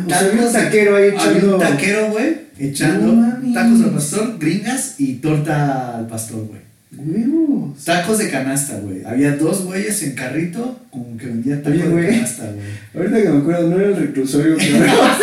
[0.09, 1.55] Sea, había un taquero ahí echando.
[1.55, 6.67] un taquero, güey, echando No tacos al pastor, gringas y torta al pastor, güey.
[6.97, 7.85] ¡Huevos!
[7.85, 9.05] Tacos de canasta, güey.
[9.05, 12.67] Había dos güeyes en carrito como que vendían tacos Oye, de canasta, güey.
[12.95, 15.19] Ahorita que me acuerdo, no era el reclusorio hablábamos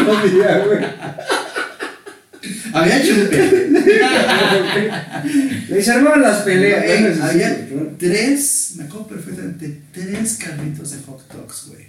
[0.00, 0.78] el otro día, güey.
[2.76, 3.68] Había chupe.
[5.68, 7.20] Les armaban las peleas.
[7.20, 11.86] Había tres, me acuerdo perfectamente, tres carritos de hot dogs, güey.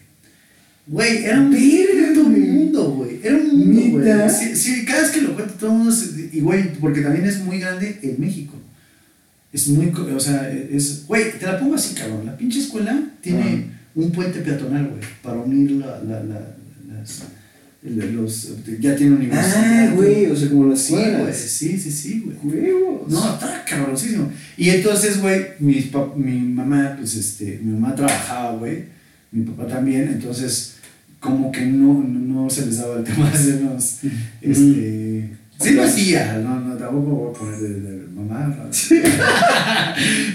[0.87, 2.39] Güey, era un güey.
[2.47, 3.19] mundo, güey.
[3.23, 4.29] Era un mundo, güey.
[4.29, 7.25] Sí, sí, cada vez que lo cuento todo el mundo se- y güey, porque también
[7.25, 8.53] es muy grande en México.
[9.51, 12.25] Es muy, o sea, es, güey, te la pongo así, cabrón.
[12.25, 16.39] La pinche escuela tiene un puente peatonal, güey, para unir la, la, la,
[16.93, 17.23] las,
[17.83, 19.87] los, ya tiene universidad.
[19.89, 22.37] Ah, güey, o sea, como las Güey, güey, sí, sí, sí, güey.
[22.71, 23.09] Huevos.
[23.11, 24.31] No, está cabroncísimo.
[24.57, 25.57] Y entonces, güey,
[25.91, 28.85] pap- mi mamá, pues, este, mi mamá trabajaba, güey,
[29.31, 30.75] mi papá también, entonces,
[31.19, 33.99] como que no, no, se les daba el tema de hacernos,
[34.41, 37.96] este, sí lo hacía, no, no, tampoco voy a poner de, de
[38.27, 38.73] mamá, ¿no?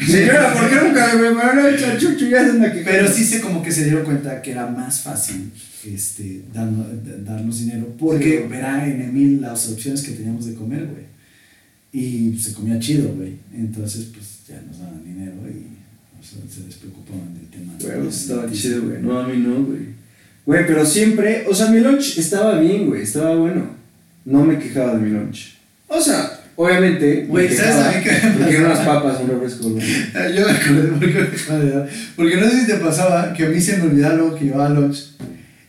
[0.07, 2.26] Señora, ¿por qué nunca me prepararon el chachucho?
[2.28, 2.81] Ya se quejando.
[2.85, 5.50] Pero sí se como que se dieron cuenta que era más fácil
[5.87, 6.87] este, darnos,
[7.24, 8.48] darnos dinero porque Sí.
[8.48, 11.05] verá en Emil las opciones que teníamos de comer, güey.
[11.92, 13.37] Y se comía chido, güey.
[13.55, 15.66] Entonces, pues ya nos daban dinero y
[16.18, 17.72] o sea, se despreocupaban del tema.
[17.81, 19.02] Güey, pues, estaba chido, güey.
[19.02, 19.81] No, a mí no, güey.
[20.46, 23.66] Güey, pero siempre, o sea, mi lunch estaba bien, güey, estaba bueno.
[24.24, 25.57] No me quejaba de mi lunch.
[25.88, 26.32] O sea,
[26.64, 27.16] obviamente.
[27.22, 29.03] me Güey, ¿sabes a mí qué me Porque eran unas pasaba?
[29.03, 29.85] papas, un refresco, güey.
[30.37, 31.88] Yo me acordé por qué me de.
[32.16, 35.12] Porque no sé si te pasaba que a mí se me olvidaba que llevaba lunch.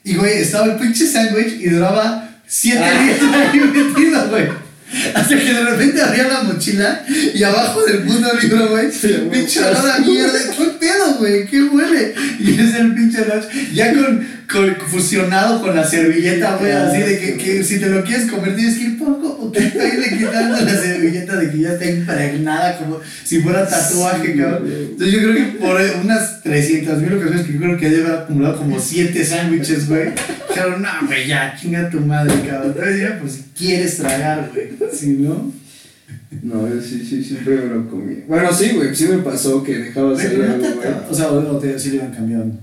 [0.04, 3.04] Y, güey, estaba el pinche sándwich y duraba 7 Ah.
[3.04, 4.64] días ahí metido, güey.
[5.16, 7.04] Hasta que de repente abría la mochila
[7.34, 8.92] y abajo del puto libro, güey,
[9.32, 10.38] pinche olor a mierda.
[10.80, 11.46] ¿Qué güey?
[11.46, 12.14] ¿Qué huele?
[12.40, 13.74] Y es el pinche lunch.
[13.74, 18.04] Ya con, con fusionado con la servilleta, güey, así de que, que si te lo
[18.04, 21.86] quieres comer tienes que ir poco poquito irle quitando la servilleta de que ya está
[21.86, 24.64] impregnada como si fuera tatuaje, Sí, cabrón.
[24.66, 28.20] Entonces yo creo que por unas 300 mil ocasiones que yo creo que debe haber
[28.22, 30.10] acumulado como 7 sándwiches, güey.
[30.50, 32.74] Dijeron, no, güey, ya, chinga tu madre, cabrón.
[32.76, 34.70] Entonces ya, pues si quieres tragar, güey.
[34.94, 35.52] Si no.
[36.42, 38.16] No, yo sí, sí, siempre me lo comí.
[38.28, 40.88] Bueno, sí, güey, sí me pasó que dejaba salir no algo, güey.
[41.10, 42.60] o sea, o, o te, sí le iban cambiando.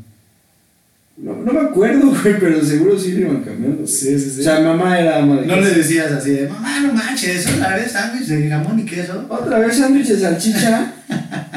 [1.17, 3.77] No, no me acuerdo, güey, pero seguro sí le iban cambiando.
[3.79, 3.89] güey.
[3.89, 4.41] Sí, sí, sí.
[4.41, 5.69] O sea, mamá era ama de No casa.
[5.69, 9.27] le decías así de, mamá, no manches, otra vez sándwich de jamón y queso.
[9.29, 10.95] Otra vez sándwich de salchicha.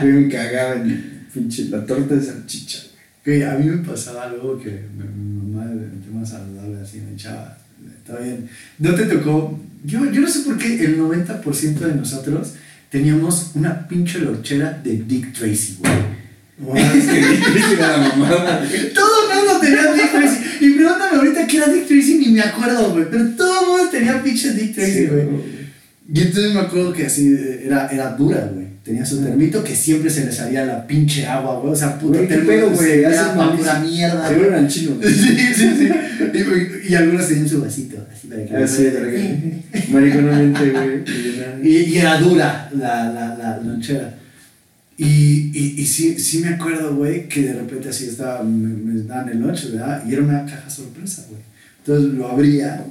[0.01, 2.79] Güey, me cagaba en pinche la torta de salchicha.
[3.23, 7.13] Que a mí me pasaba algo que mi, mi mamá, el tema saludable, así me
[7.13, 7.57] echaba.
[7.97, 8.49] Está bien.
[8.79, 9.57] No te tocó.
[9.83, 12.53] Yo, yo no sé por qué el 90% de nosotros
[12.89, 15.93] teníamos una pinche lonchera de Dick Tracy, güey.
[16.59, 18.65] Guau, es que difícil era la mamada.
[18.69, 18.93] güey.
[18.93, 20.37] Todo el mundo tenía Dick Tracy.
[20.61, 23.05] Y pregúntame ahorita qué era Dick Tracy, ni me acuerdo, güey.
[23.09, 25.25] Pero todo el mundo tenía pinche Dick Tracy, Sí, güey.
[25.25, 25.62] güey.
[26.11, 28.67] Y entonces me acuerdo que así era, era dura, güey.
[28.83, 31.71] Tenía su termito que siempre se le salía la pinche agua, güey.
[31.71, 32.61] O sea, puto Güey, se güey,
[33.05, 33.55] malísimo.
[33.57, 34.97] pura mierda, Seguro eran chinos.
[35.01, 35.89] Sí, sí, sí.
[36.33, 38.89] Y, y algunos tenían su vasito, así para que Así,
[39.89, 41.03] mariconamente, güey.
[41.63, 44.15] y, y era dura la, la, la lonchera.
[44.97, 49.01] Y, y, y sí, sí me acuerdo, güey, que de repente así estaba, me, me
[49.03, 50.03] daban el lunch, ¿verdad?
[50.07, 51.41] Y era una caja sorpresa, güey.
[51.79, 52.83] Entonces lo abría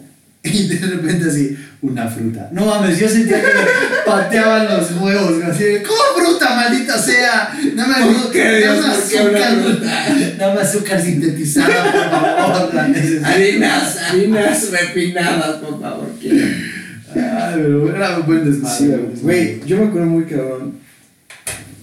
[0.44, 2.48] y de repente así, una fruta.
[2.52, 3.62] No mames, yo sentía que me
[4.04, 7.56] pateaban los huevos, güey, así de, ¿cómo fruta, maldita sea?
[7.76, 13.28] Dame, ¿Por qué, dame ¿Por qué una azúcar, dame azúcar sintetizada, por favor, la.
[13.28, 16.10] Harinas, harinas refinadas, por favor.
[16.20, 16.46] quiero.
[17.14, 18.98] Ay, pero era un buen desmadre.
[19.20, 19.60] Güey.
[19.64, 20.74] yo me acuerdo muy cabrón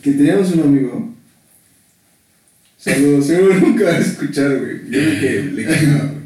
[0.02, 1.14] que teníamos un amigo.
[2.78, 4.82] Saludos, seguro nunca vas a escuchar, güey.
[4.90, 5.64] Yo creo que le.
[5.66, 6.19] Teníamos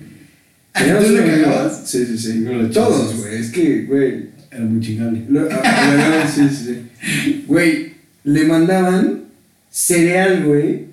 [0.74, 1.82] ¿Tú le cagabas?
[1.86, 2.40] Sí, sí, sí.
[2.40, 3.36] No Todos, güey.
[3.38, 4.30] Es que, güey.
[4.52, 5.24] Era muy chingable.
[5.30, 7.44] lo- a- a sí, sí, sí.
[7.48, 9.22] Güey, le mandaban
[9.72, 10.86] cereal, güey,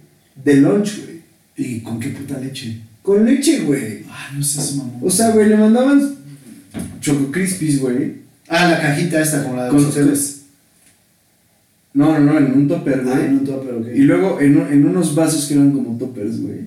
[0.44, 1.20] de lunch, güey.
[1.56, 2.78] ¿Y con qué puta leche?
[3.02, 4.04] Con leche, güey.
[4.08, 4.92] Ah, no sé mamá.
[5.02, 6.14] O sea, güey, le mandaban
[7.00, 8.14] Choco Crispies, güey.
[8.48, 10.36] Ah, la cajita esta, como la de Con- los hoteles.
[11.92, 13.26] No, no, no, en un topper, Ah, güey.
[13.26, 13.86] en un topper, ok.
[13.94, 16.60] Y luego en, en unos vasos que eran como toppers, güey.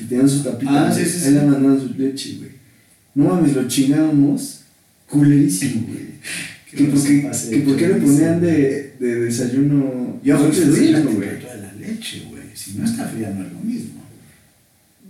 [0.00, 0.88] Que tenían su tapita.
[0.88, 2.52] Ah, sí, sí, Ahí le mandaban su leche, güey.
[3.14, 4.62] No mames, lo chingábamos
[5.06, 6.10] culerísimo, güey.
[6.70, 10.20] Que Que no porque, se pase que porque le ponían de, de desayuno.
[10.22, 11.28] Yo la desayuno, güey.
[11.42, 12.44] la leche, güey.
[12.54, 14.00] Si no está fría, no es lo mismo.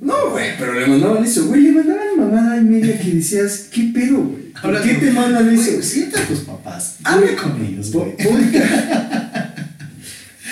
[0.00, 1.60] No, güey, pero le mandaban eso, güey.
[1.60, 4.52] Le mandaban mamada y media que decías, ¿qué pedo, güey?
[4.60, 5.82] ¿Por qué te mandan eso?
[5.82, 6.96] Sienta a tus papás.
[7.04, 8.16] Habla con ellos, güey.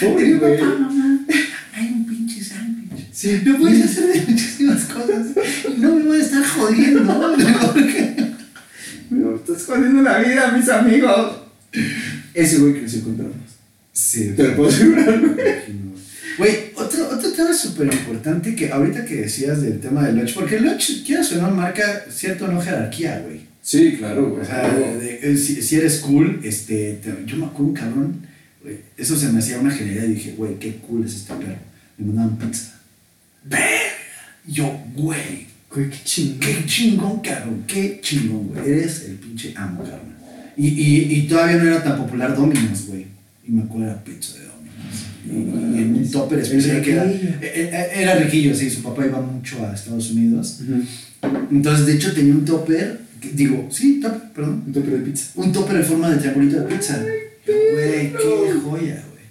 [0.01, 0.59] Pobre, güey.
[0.59, 1.24] papá, mamá,
[1.74, 3.08] hay un pinche sándwich.
[3.21, 5.27] Sí, Me puedes hacer de muchísimas cosas.
[5.77, 7.73] No me voy a estar jodiendo, ¿no?
[7.73, 8.15] Porque-
[9.11, 11.39] Me estás jodiendo la vida, mis amigos.
[12.33, 13.37] Ese güey creció con traumas.
[13.93, 15.35] Sí, Te lo puedo asegurar, güey.
[16.39, 20.55] Güey, otro, otro tema súper importante que ahorita que decías del tema del lunch, porque
[20.59, 23.41] el lunch, quieras o no, marca cierto no jerarquía, güey.
[23.63, 24.43] Sí, claro, güey.
[24.43, 28.21] O sea, de- de- si, si eres cool, este, te- yo me acuerdo un cabrón,
[28.63, 31.57] güey, eso se me hacía una genialidad y dije, güey, qué cool es este perro.
[31.99, 32.78] Me mandaban pizza.
[34.46, 36.40] Y Yo, güey, qué chingón.
[36.40, 38.68] qué chingón, cabrón, qué chingón, güey.
[38.70, 40.16] Eres el pinche amo, cabrón.
[40.57, 43.07] Y, y, y todavía no era tan popular Domino's, güey.
[43.46, 45.07] Y me acuerdo era pizza de Domino's.
[45.27, 47.31] Y, y en un topper especial que era, riquillo.
[47.42, 50.61] e- e- era riquillo, sí, su papá iba mucho a Estados Unidos.
[51.51, 54.64] Entonces, de hecho, tenía un topper, que- digo, sí, topper, perdón.
[54.66, 55.31] Un tope de pizza.
[55.37, 56.98] Un topper en forma de triangulito de pizza.
[57.46, 59.24] Güey, qué joya, güey.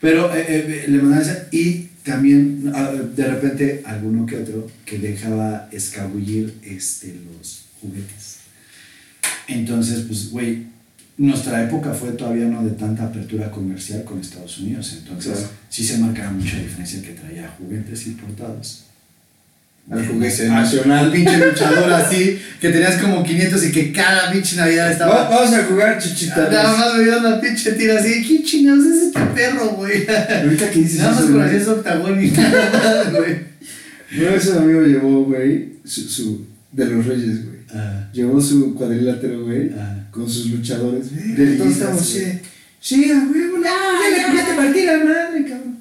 [0.00, 4.98] Pero eh, eh, le mandaban esa y también ah, de repente alguno que otro que
[4.98, 8.36] dejaba escabullir este, los juguetes.
[9.48, 10.66] Entonces, pues, güey,
[11.18, 14.94] nuestra época fue todavía no de tanta apertura comercial con Estados Unidos.
[14.98, 15.48] Entonces, Claro.
[15.68, 18.85] sí se marcaba mucha diferencia que traía juguetes importados.
[19.88, 21.12] Al juguete Al nacional.
[21.12, 25.28] pinche luchador así, que tenías como 500 y que cada pinche Navidad estaba.
[25.28, 26.50] Vamos a jugar chichitas.
[26.50, 30.04] Nada más veías la pinche tira así, ¿qué chingados es este perro, güey?
[30.08, 31.62] Ahorita que dices Nada más eso, conocías güey.
[31.62, 33.36] ese octagón y nada más, güey.
[34.18, 37.56] Uno de esos amigos llevó, güey, su, su, de los Reyes, güey.
[37.74, 40.06] Ah, Llevó su cuadrilátero, güey, ah.
[40.10, 41.36] con sus luchadores.
[41.36, 42.16] De estamos.
[42.80, 45.76] Sí, a huevo, no, ya, le- partí la madre, cabrón.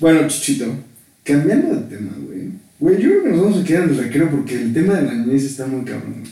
[0.00, 0.74] Bueno, Chuchito,
[1.24, 2.39] cambiando de tema, güey.
[2.80, 5.02] Güey, yo creo que nos vamos a quedar en el recreo porque el tema de
[5.02, 6.24] la niñez está muy cabrón.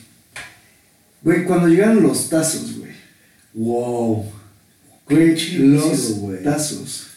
[1.23, 1.45] güey.
[1.45, 2.93] Cuando llegaron los tazos, güey.
[3.53, 4.25] Wow.
[5.11, 6.43] Güey, los güey.
[6.43, 7.09] tazos.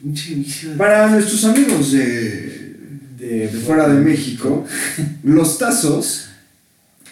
[0.00, 2.76] Pinche vicio Para nuestros amigos de,
[3.18, 4.64] de, de fuera de México,
[5.24, 6.28] los tazos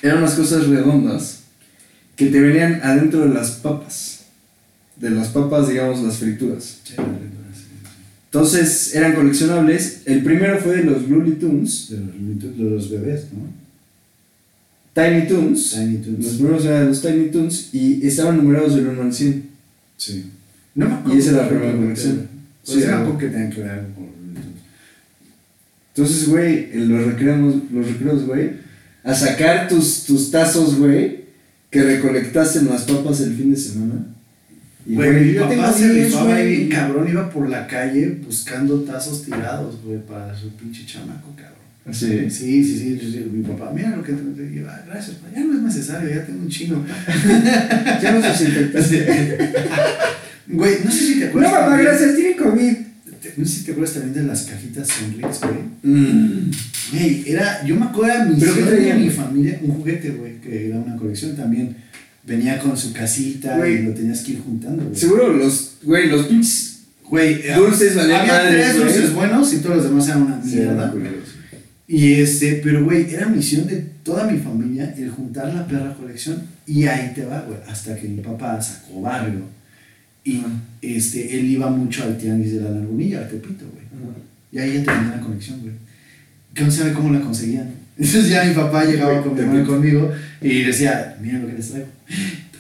[0.02, 1.40] eran unas cosas redondas
[2.14, 4.26] que te venían adentro de las papas.
[4.94, 6.79] De las papas, digamos, las frituras.
[6.85, 6.94] Sí,
[8.37, 10.03] Entonces eran coleccionables.
[10.05, 13.46] El primero fue de los Looney Tunes, De los, de los bebés, ¿no?
[14.92, 15.70] Tiny Toons.
[15.72, 16.35] Tiny Los Toons.
[16.37, 19.42] primeros eran los Tiny Toons y estaban numerados del 1 al 100.
[19.96, 20.25] Sí.
[20.75, 21.16] No me acuerdo.
[21.16, 22.16] Y esa es la primera colección.
[22.16, 22.29] pero-
[22.64, 24.53] Sí, Pues era algo que tenía que ver con los Looney
[25.94, 28.51] Entonces, güey, en los recreos, los recreos, güey,
[29.03, 31.20] a sacar tus, tus tazos, güey,
[31.70, 34.05] que recolectaste en las papas el fin de semana.
[34.87, 38.81] Güey, mi yo papá se 10, rifaba ahí bien cabrón, iba por la calle buscando
[38.83, 41.57] tazos tirados, güey, para su pinche chamaco, cabrón.
[41.92, 42.29] Sí.
[42.31, 45.40] Sí, sí, sí, sí, sí, mi papá, mira lo que te digo, ah, gracias, ya
[45.44, 46.85] no es necesario, ya tengo un chino.
[48.03, 49.38] Ya no se desinfectaste.
[50.49, 51.53] Güey, no sé si te no, acuerdas.
[51.53, 52.77] papá, también- gracias, tiene COVID.
[53.37, 55.57] No sé si te acuerdas también de las cajitas Sonrix, güey.
[55.83, 56.51] Mm.
[56.92, 60.40] Güey, era, yo me acuerdo de mi, ¿Pero qué de mi familia, un juguete, güey,
[60.40, 61.77] que era una colección también.
[62.27, 63.77] Venía con su casita Güey.
[63.81, 64.97] y lo tenías que ir juntando, güey.
[64.97, 66.73] Seguro los, güey, los pinches.
[67.09, 68.87] Güey, Dulces valían había madres, tres güey.
[68.93, 70.93] dulces buenos y todos los demás eran una mierda.
[71.87, 76.43] Y este, pero güey, era misión de toda mi familia el juntar la perra colección.
[76.67, 79.43] Y ahí te va, güey, hasta que mi papá sacó barrio.
[80.25, 80.43] Y
[80.83, 83.87] este, él iba mucho al tianguis de la Lagunilla, al Tepito, güey.
[84.51, 85.75] Y ahí ya tenía la colección, güey.
[86.55, 87.71] Que no sabe cómo la conseguían.
[87.99, 91.89] Entonces ya mi papá llegaba con conmigo y decía, mira lo que les traigo.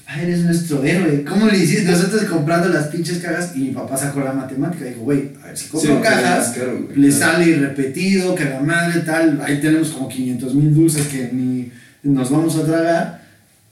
[0.06, 1.24] Papá, eres nuestro héroe.
[1.24, 1.90] ¿Cómo le hiciste?
[1.90, 4.86] Nosotros comprando las pinches cajas y mi papá sacó la matemática.
[4.86, 9.40] Dijo, güey, a ver, si compro cajas, claro, le sale irrepetido, que la madre tal,
[9.44, 11.70] ahí tenemos como 500 mil dulces que ni
[12.02, 13.22] nos vamos a tragar.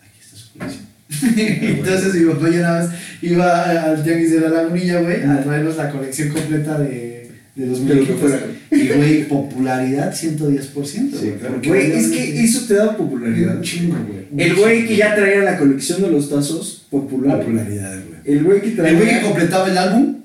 [0.03, 0.85] Aquí está su colección.
[1.79, 5.77] Entonces mi papá ya nada más iba al tianguis de la lagunilla, güey, a traernos
[5.77, 7.14] la colección completa de,
[7.55, 8.21] de los De lo que muñequitos.
[8.21, 8.47] fuera.
[8.71, 10.85] Y güey, popularidad 110%.
[10.85, 11.55] Sí, claro.
[11.55, 13.57] porque Güey, es que eso te da popularidad.
[13.57, 14.27] Un chingo, güey.
[14.31, 17.39] un El güey que ya traía la colección de los tazos, popular.
[17.41, 18.21] Popularidad, güey.
[18.37, 18.91] El güey que traía.
[18.91, 20.17] El güey que completaba el álbum,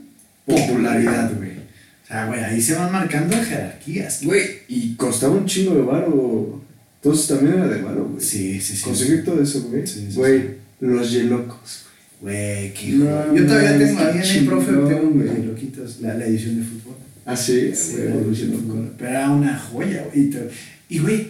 [0.46, 1.50] popularidad, güey.
[1.52, 4.24] O sea, güey, ahí se van marcando jerarquías.
[4.24, 6.62] Güey, y costaba un chingo de varo.
[7.02, 8.24] Entonces también era de varo, güey.
[8.26, 8.84] Sí, sí, sí.
[8.84, 9.86] Conseguir todo eso, güey.
[9.86, 10.42] Sí, sí, Güey,
[10.80, 11.86] los yelocos.
[12.20, 13.36] Güey, qué No.
[13.36, 15.28] Yo todavía tengo ahí en el profe, tengo güey.
[15.28, 16.96] güey, loquitos, la, la edición de fútbol.
[17.26, 17.96] Ah, sí, Sí.
[18.98, 20.32] Pero era una joya, güey.
[20.90, 21.28] Y güey,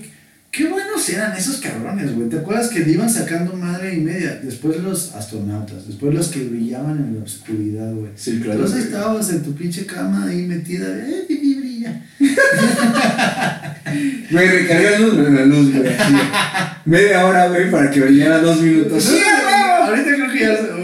[0.51, 2.29] qué buenos eran esos cabrones, güey.
[2.29, 4.39] ¿Te acuerdas que le iban sacando madre y media?
[4.41, 8.11] Después los astronautas, después los que brillaban en la oscuridad, güey.
[8.15, 8.59] Sí, claro.
[8.61, 12.05] Entonces estábamos en tu pinche cama ahí metida, eh, y brilla.
[14.31, 15.89] Güey, recargando la luz, güey.
[16.85, 19.11] Media hora, güey, para que brillara dos minutos.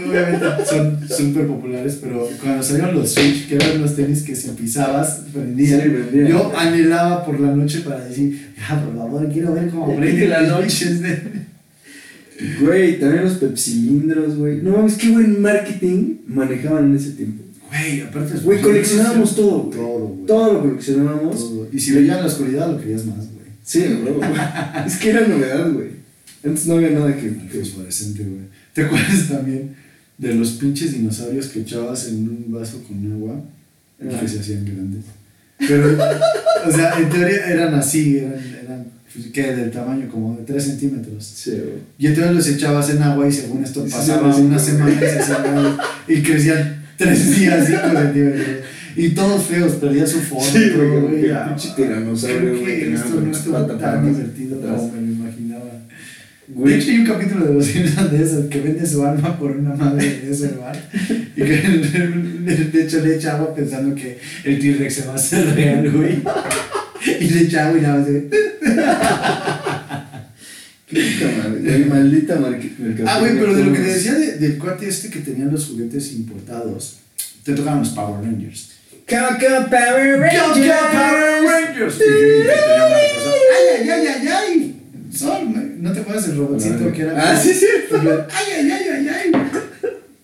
[0.08, 4.48] Obviamente son súper populares, pero cuando salieron los Switch, que eran los tenis que si
[4.50, 5.80] pisabas, prendían.
[6.12, 6.18] Sí.
[6.28, 10.48] Yo anhelaba por la noche para decir, ya, por favor, quiero ver cómo prende las
[10.48, 11.00] noche.
[12.60, 14.60] Güey, también los pepsilindros, güey.
[14.62, 17.42] No mames, qué buen marketing manejaban en ese tiempo.
[17.70, 18.38] Güey, aparte.
[18.44, 19.76] Güey, coleccionábamos todo, güey.
[19.78, 20.26] Todo, güey.
[20.26, 21.36] Todo lo coleccionábamos.
[21.36, 21.68] Todo.
[21.72, 23.46] Y si veían la oscuridad, lo querías más, güey.
[23.64, 24.14] Sí, güey.
[24.86, 25.88] Es que era novedad, güey.
[26.44, 27.26] Antes no había nada que.
[27.26, 28.42] El que- fosforescente, güey.
[28.76, 29.74] ¿Te acuerdas también
[30.18, 33.40] de los pinches dinosaurios que echabas en un vaso con agua
[34.02, 34.20] y Ah.
[34.20, 35.04] que se hacían grandes?
[35.58, 35.96] Pero,
[36.66, 39.54] o sea, en teoría eran así, eran, eran pues, ¿qué?
[39.54, 41.24] Del tamaño como de 3 centímetros.
[41.24, 41.78] Sí, güey.
[41.98, 45.18] Y entonces los echabas en agua y según esto pasaba hacían una semana y se
[45.20, 48.46] hacían y crecían 3 días, 5 centímetros.
[48.98, 50.46] Y todos feos, perdía su forma.
[50.46, 54.92] Sí, güey, que pinche tiranosaurio, güey, que que esto no estuvo tan divertido como
[56.48, 59.36] De Güey, hecho, hay un capítulo de los Simpsons de eso, que vende su alma
[59.38, 60.76] por una madre de ese bar.
[61.36, 61.56] Y que
[62.72, 66.22] de hecho le echa agua pensando que el T-Rex se va a hacer real, güey.
[67.20, 68.28] Y le echa agua y nada más de.
[70.88, 72.94] qué güey, Maldita marketing.
[73.06, 75.66] Ah, güey, pero de lo que te decía de- del cuate este que tenían los
[75.66, 76.98] juguetes importados,
[77.44, 78.70] te tocaban los Power Rangers.
[79.08, 82.00] Coco Power Go, go, Power Rangers!
[82.00, 84.74] ¡Ay, ay, ay, ay, ay!
[85.12, 87.30] Sol, ¿no te acuerdas del robotcito que era?
[87.32, 88.26] Ah, sí, cierto.
[88.32, 89.32] ¡Ay, ay, ay, ay, ay!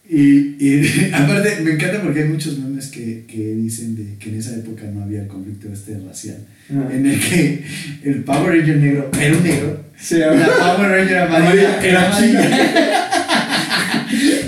[0.08, 4.38] Y, y aparte, me encanta porque hay muchos memes que, que dicen de que en
[4.38, 6.38] esa época no había el conflicto este racial,
[6.70, 6.88] Ah.
[6.92, 7.64] en el que
[8.04, 10.30] el Power Ranger negro era un negro, Sí, la.
[10.32, 13.21] Power Ranger amarilla Amarilla, era amarilla.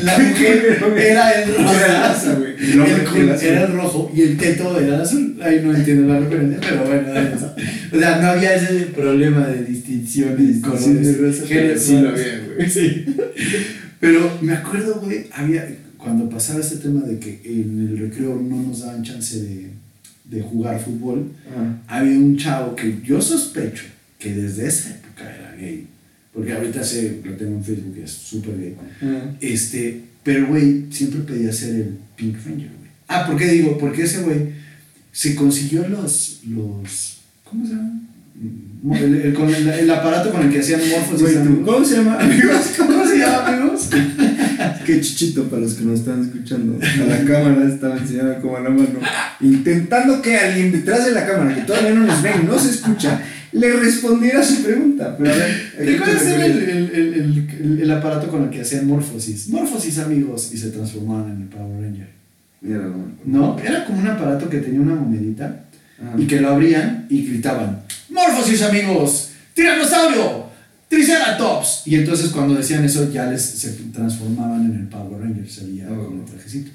[0.05, 2.55] La mujer era el rosa, güey.
[2.59, 5.39] el culo era el rojo y el teto era el azul.
[5.43, 7.55] Ahí no entiendo la referencia, pero bueno, eso.
[7.93, 11.21] O sea, no había ese problema de distinción de Distinción de colores.
[11.21, 12.71] raza, géneros, pero sí lo había, güey.
[12.71, 13.07] Sí.
[14.01, 18.63] Pero me acuerdo, güey, había, cuando pasaba este tema de que en el recreo no
[18.63, 19.71] nos daban chance de,
[20.25, 21.31] de jugar fútbol,
[21.87, 23.85] había un chavo que yo sospecho
[24.19, 25.87] que desde esa época era gay.
[26.35, 28.75] Porque ahorita sé, lo tengo en Facebook, es súper gay.
[29.03, 29.31] Ah.
[29.41, 32.91] Este, pero güey, siempre pedía ser el Pink Ranger, güey.
[33.09, 33.79] Ah, ¿por qué digo?
[33.79, 34.49] Porque ese güey
[35.13, 38.01] se consiguió los, los, ¿cómo se llama?
[38.83, 41.41] Mo- El, el- con el, el aparato con el que hacían morfos y Güey, ¿tú-
[41.41, 41.65] amigos.
[41.67, 42.19] ¿Cómo se llama?
[42.19, 43.89] Amigos, ¿Cómo se llama, amigos?
[44.87, 46.79] Qué chichito para los que nos están escuchando.
[46.83, 48.99] A la cámara estaba enseñando como a la mano.
[49.41, 52.71] Intentando que alguien detrás de la cámara, que todavía no nos ve y no se
[52.71, 53.23] escucha,
[53.55, 55.17] le respondiera a su pregunta.
[55.17, 58.61] Pero a ver, ¿a ¿Te acuerdas era el, el, el, el, aparato con el que
[58.61, 59.49] hacían morfosis?
[59.49, 62.09] Morfosis, amigos, y se transformaban en el Power Ranger.
[62.61, 63.07] Mira, no.
[63.25, 65.61] No, era como un aparato que tenía una monedita
[66.03, 66.17] Ah.
[66.19, 69.31] y que lo abrían y gritaban: ¡Morfosis, amigos!
[69.55, 70.47] ¡Tiranosaurio!
[70.89, 71.83] ¡Triceratops!
[71.87, 76.07] Y entonces cuando decían eso ya les se transformaban en el Power Ranger, salía Oh.
[76.07, 76.71] con el trajecito.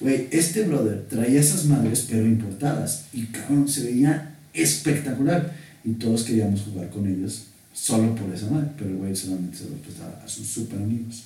[0.00, 3.06] Güey, este brother traía esas madres, pero importadas.
[3.14, 5.52] Y cabrón, se veía espectacular.
[5.88, 8.68] Y todos queríamos jugar con ellos solo por esa madre.
[8.76, 11.24] Pero güey, solamente se lo prestaba a sus super amigos.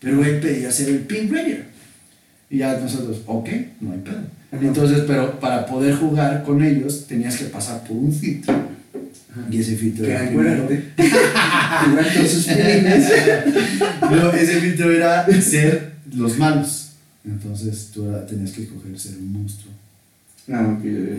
[0.00, 1.66] Pero güey pedía ser el Pink Ranger.
[2.48, 3.48] Y ya nosotros, ok,
[3.80, 4.20] no hay pedo.
[4.52, 4.64] Ajá.
[4.64, 8.54] Entonces, pero para poder jugar con ellos tenías que pasar por un filtro.
[8.54, 9.48] Ajá.
[9.50, 10.84] Y ese filtro era acuérdate.
[14.08, 16.90] No, ese filtro era ser los malos.
[17.24, 19.72] Entonces tú tenías que escoger ser un monstruo.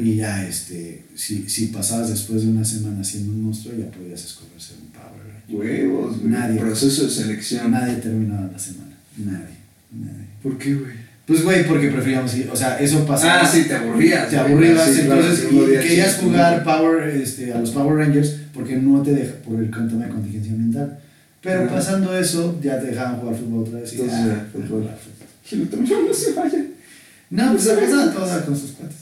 [0.02, 4.24] Y ya, este, si, si pasabas después de una semana siendo un monstruo, ya podías
[4.24, 5.56] escoger ser un Power Ranger.
[5.56, 6.32] huevos, güey.
[6.32, 6.60] Nadie.
[6.60, 7.72] Proceso de selección.
[7.72, 8.96] Nadie terminaba la semana.
[9.18, 9.58] Nadie.
[9.92, 10.28] Nadie.
[10.42, 11.08] ¿Por qué, güey?
[11.26, 12.50] Pues, güey, porque preferíamos ir.
[12.50, 13.42] O sea, eso pasaba.
[13.42, 14.30] Ah, sí, te aburrías.
[14.30, 15.58] te aburrías, Sí, entonces y
[15.88, 20.06] querías jugar Power, este, a los Power Rangers porque no te deja por el tema
[20.06, 21.00] de contingencia ambiental.
[21.42, 23.92] Pero pasando eso, ya te dejaban jugar fútbol otra vez.
[23.94, 24.90] y Entonces, ah, ya, fútbol.
[26.08, 26.66] no se vaya.
[27.30, 28.98] No, pues se pasaban todas con sus cuates.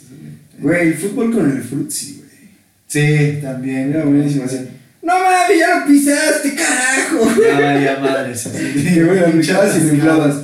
[0.66, 2.50] Güey, el fútbol con el frutzi, güey.
[2.88, 3.94] Sí, también.
[3.94, 4.62] Era buenísimo así.
[5.04, 7.30] No mames, ya lo pisaste, carajo.
[7.40, 8.36] Ya valía madre.
[8.36, 8.50] sí,
[9.06, 10.36] güey, aplicabas y inflabas.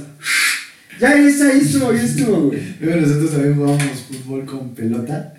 [0.99, 2.03] Ya, ya está, ya estuvo, ya
[2.39, 3.01] güey.
[3.01, 5.33] Nosotros también jugábamos fútbol con pelota.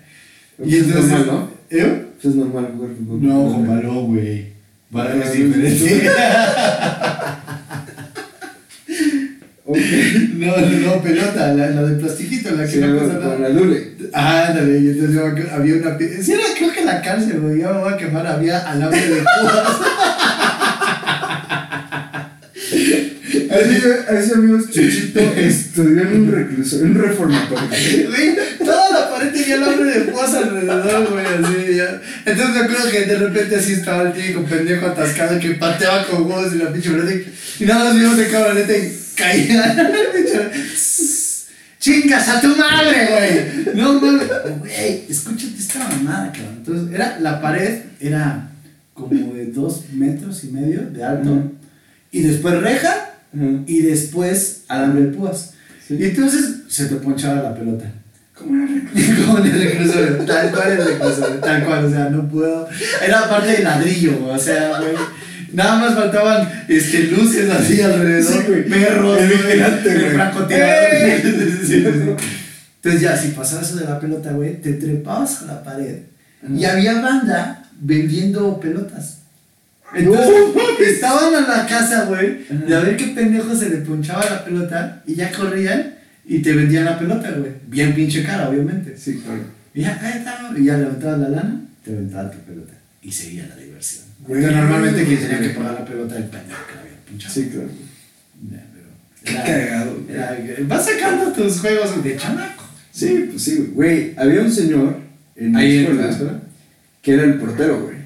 [0.57, 1.11] Pues Y es entonces.
[1.11, 1.77] normal, ¿no?
[1.77, 2.05] ¿Eh?
[2.21, 3.23] Pues es normal jugar fútbol.
[3.25, 4.47] No, con balón, güey.
[4.89, 6.09] Balón Ah, es diferente.
[9.65, 9.77] Ok.
[10.45, 13.39] No, no, no, pelota, la, la de plastiquito, la que Sí, no pasa nada.
[13.39, 13.93] la Dule.
[14.13, 15.97] Ah, ándale, y entonces yo había una.
[15.97, 19.21] Sí, era creo que la cárcel, güey, ya me voy a quemar, había alambre de
[19.21, 19.77] púas.
[23.53, 23.77] Así,
[24.09, 27.67] así amigos, Chuchito estudió en un recluso, en un reformatorio.
[28.09, 32.01] Güey, toda la pared tenía alambre de púas alrededor, güey, así ya.
[32.25, 36.23] Entonces me acuerdo que de repente así estaba el típico pendejo atascado que pateaba con
[36.23, 36.89] huevos y la pinche
[37.59, 39.91] y nada más vimos de cabroneta y caía.
[41.79, 43.75] ¡Chingas a tu madre, güey!
[43.75, 46.55] No mames, güey, escúchate esta mamada, cabrón.
[46.59, 48.49] Entonces, era, la pared era
[48.93, 51.51] como de dos metros y medio de alto.
[52.11, 53.15] Y después reja
[53.65, 55.53] y después alambre de púas.
[55.85, 55.97] Sí.
[55.99, 57.91] Y entonces se te ponchaba la pelota.
[58.33, 59.25] ¿Cómo era recluso?
[59.25, 62.67] Como en el reclusorio, tal cual el reclusorio, tal cual, o sea, no puedo.
[63.05, 64.95] Era parte de ladrillo, o sea, güey.
[65.53, 68.67] Nada más faltaban este, luces así alrededor, Sí, güey.
[68.67, 70.89] perros, El vigilante, el francotirador.
[71.67, 71.85] Sí.
[72.75, 75.99] Entonces ya, si pasaba eso de la pelota, güey, te trepabas a la pared
[76.53, 79.19] y había banda vendiendo pelotas.
[79.95, 80.27] Entonces,
[80.79, 85.03] estaban en la casa, güey, de a ver qué pendejo se le ponchaba la pelota
[85.05, 85.93] y ya corrían
[86.25, 87.51] y te vendían la pelota, güey.
[87.67, 88.97] Bien pinche cara, obviamente.
[88.97, 89.43] Sí, claro.
[89.73, 92.73] Y ya, y ya levantabas la lana, te aventaba tu pelota.
[93.01, 94.03] Y seguía la diversión.
[94.27, 97.33] Normalmente quien tenía que pagar la pelota era el pendejo que había pinchado.
[97.33, 97.69] Sí, claro.
[98.51, 98.87] Ya, pero
[99.23, 99.93] Qué era- cagado.
[100.05, 100.49] güey.
[100.51, 102.63] era- vas sacando tus juegos de chamaco.
[102.91, 104.13] Sí, pues sí, güey.
[104.17, 104.97] Había un señor
[105.35, 106.41] en Ahí escuela la escuela.
[107.01, 107.97] que era el portero, güey.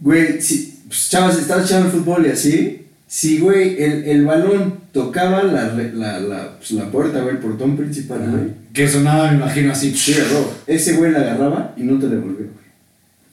[0.00, 2.86] Güey, si, pues chavas, estabas echando el fútbol y así.
[3.06, 7.76] Si, güey, el, el balón tocaba la, la, la, pues, la puerta, güey, el portón
[7.76, 8.44] principal, güey.
[8.72, 9.92] Que sonaba, me imagino, así.
[9.94, 10.48] Sí, error.
[10.66, 12.48] Ese güey la agarraba y no te devolvió, güey.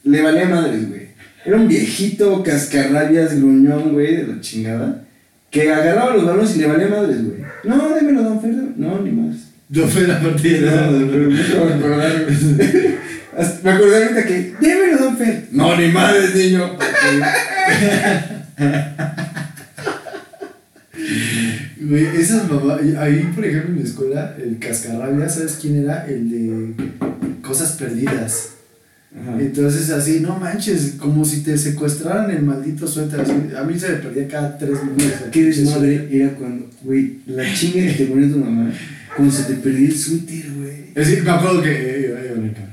[0.04, 1.07] Le valía madres, güey.
[1.44, 5.04] Era un viejito cascarrabias, gruñón, güey, de la chingada.
[5.50, 7.38] Que agarraba los balones y le valía madres, güey.
[7.64, 8.52] No, démelo, don Fer.
[8.76, 9.36] No, ni más.
[9.70, 11.66] No, pero me acabo
[11.98, 12.98] de.
[13.36, 15.44] Hasta- Me acordé ahorita que, démelo, don Fer.
[15.52, 16.76] No, ni madres, niño.
[21.80, 26.06] Güey, esas mamás, ahí por ejemplo en la escuela, el cascarrabia, ¿sabes quién era?
[26.06, 26.74] El de
[27.42, 28.50] cosas perdidas.
[29.20, 29.36] Ajá.
[29.40, 33.20] Entonces así, no manches, como si te secuestraran el maldito suéter.
[33.20, 33.32] así.
[33.56, 35.28] A mí se me perdía cada tres minutos.
[35.32, 38.70] Qué desmadre era cuando, güey, la chinga que te ponía tu mamá.
[39.16, 40.84] Cuando se te perdía el suéter, güey.
[40.96, 42.68] Así, me acuerdo que eh, iba en el carro.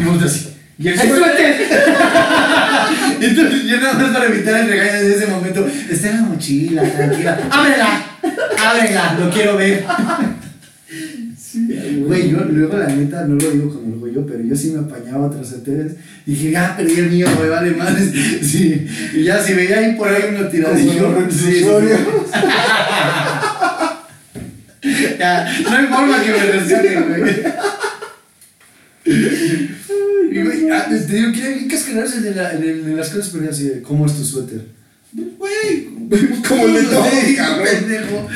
[0.00, 0.48] Y me así.
[0.78, 1.68] Y el ¡El suéter!
[3.20, 6.82] Entonces yo nada más para evitar el regaño de ese momento, está en la mochila,
[6.82, 7.38] tranquila.
[7.50, 8.04] ¡Ábrela!
[8.58, 9.16] ¡Ábrela!
[9.20, 9.84] Lo quiero ver.
[11.52, 14.78] Sí, Güey, yo luego la neta no lo digo con orgullo, pero yo sí me
[14.80, 15.92] apañaba otros suéteres.
[16.24, 18.10] Dije, ah, perdí el mío, güey, vale madres.
[18.42, 18.86] Sí.
[19.14, 21.14] Y ya si veía ahí por ahí uno tiradillo.
[21.14, 21.62] Como sí.
[25.18, 27.34] Ya, no hay forma que me rescaten, güey.
[30.32, 33.64] Y, güey, ah, te digo que cascararse de, la, de, de las cosas perdidas así
[33.68, 34.66] de, ¿cómo es tu suéter?
[35.12, 35.88] Güey,
[36.48, 37.66] Como el Sí, cabrón.
[37.70, 38.28] pendejo.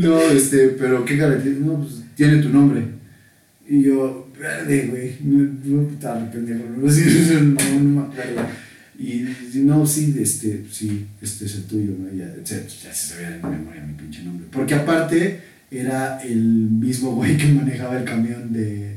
[0.00, 2.82] No, este, pero qué garantía, no, pues tiene tu nombre.
[3.68, 7.02] Y yo, verde, güey, no, no, puta, pendejo, no, sí,
[7.42, 8.46] no, no, me acuerdo.
[8.98, 12.16] Y no, sí, este, sí, este es el tuyo, ¿no?
[12.16, 14.46] ya, ya se sabía de memoria mi pinche nombre.
[14.52, 15.40] Porque aparte
[15.70, 18.96] era el mismo güey que manejaba el camión de,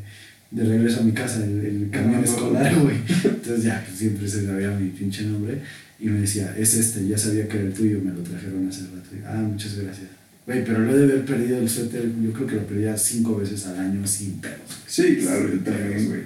[0.51, 2.97] de regreso a mi casa, el, el camión Ah, escolar, güey.
[3.23, 5.61] Entonces ya, pues siempre se sabía mi pinche nombre.
[5.99, 8.81] Y me decía, es este, ya sabía que era el tuyo, me lo trajeron hace
[8.81, 9.09] rato.
[9.15, 10.07] Y, ah, muchas gracias.
[10.47, 13.67] Güey, pero lo de haber perdido el suéter, yo creo que lo perdía cinco veces
[13.67, 14.55] al año sin pedos.
[14.87, 16.21] Sí, claro, yo también, güey.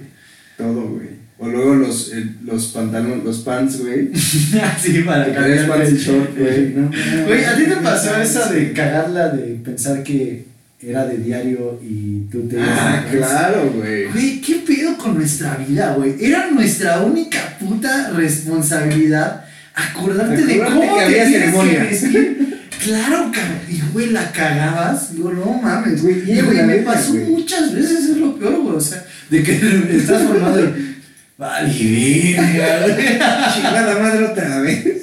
[0.56, 1.08] Todo, güey.
[1.38, 4.10] O luego los, eh, los pantalones, los pants, güey.
[4.14, 6.68] sí, para Que traías pants y short, güey.
[6.72, 6.88] No,
[7.26, 10.44] Güey, ¿a ti te pasó no, esa de cagarla de pensar que
[10.80, 14.04] era de diario y tú te ibas Ah, a- claro, güey.
[14.06, 16.14] Güey, ¿qué pedo con nuestra vida, güey?
[16.24, 19.44] Era nuestra única puta responsabilidad
[19.74, 21.72] acordarte de cómo que había ceremonia.
[21.82, 22.41] que vestir.
[22.84, 23.60] Claro, cabrón.
[23.68, 25.14] Y, güey, la cagabas.
[25.14, 26.02] Digo, no mames.
[26.02, 28.76] Güey, y güey, me pasó muchas veces, es lo peor, güey.
[28.76, 29.52] O sea, de que
[29.96, 30.92] estás formado y...
[31.38, 31.72] Vale.
[33.54, 35.02] Chingada madre otra vez.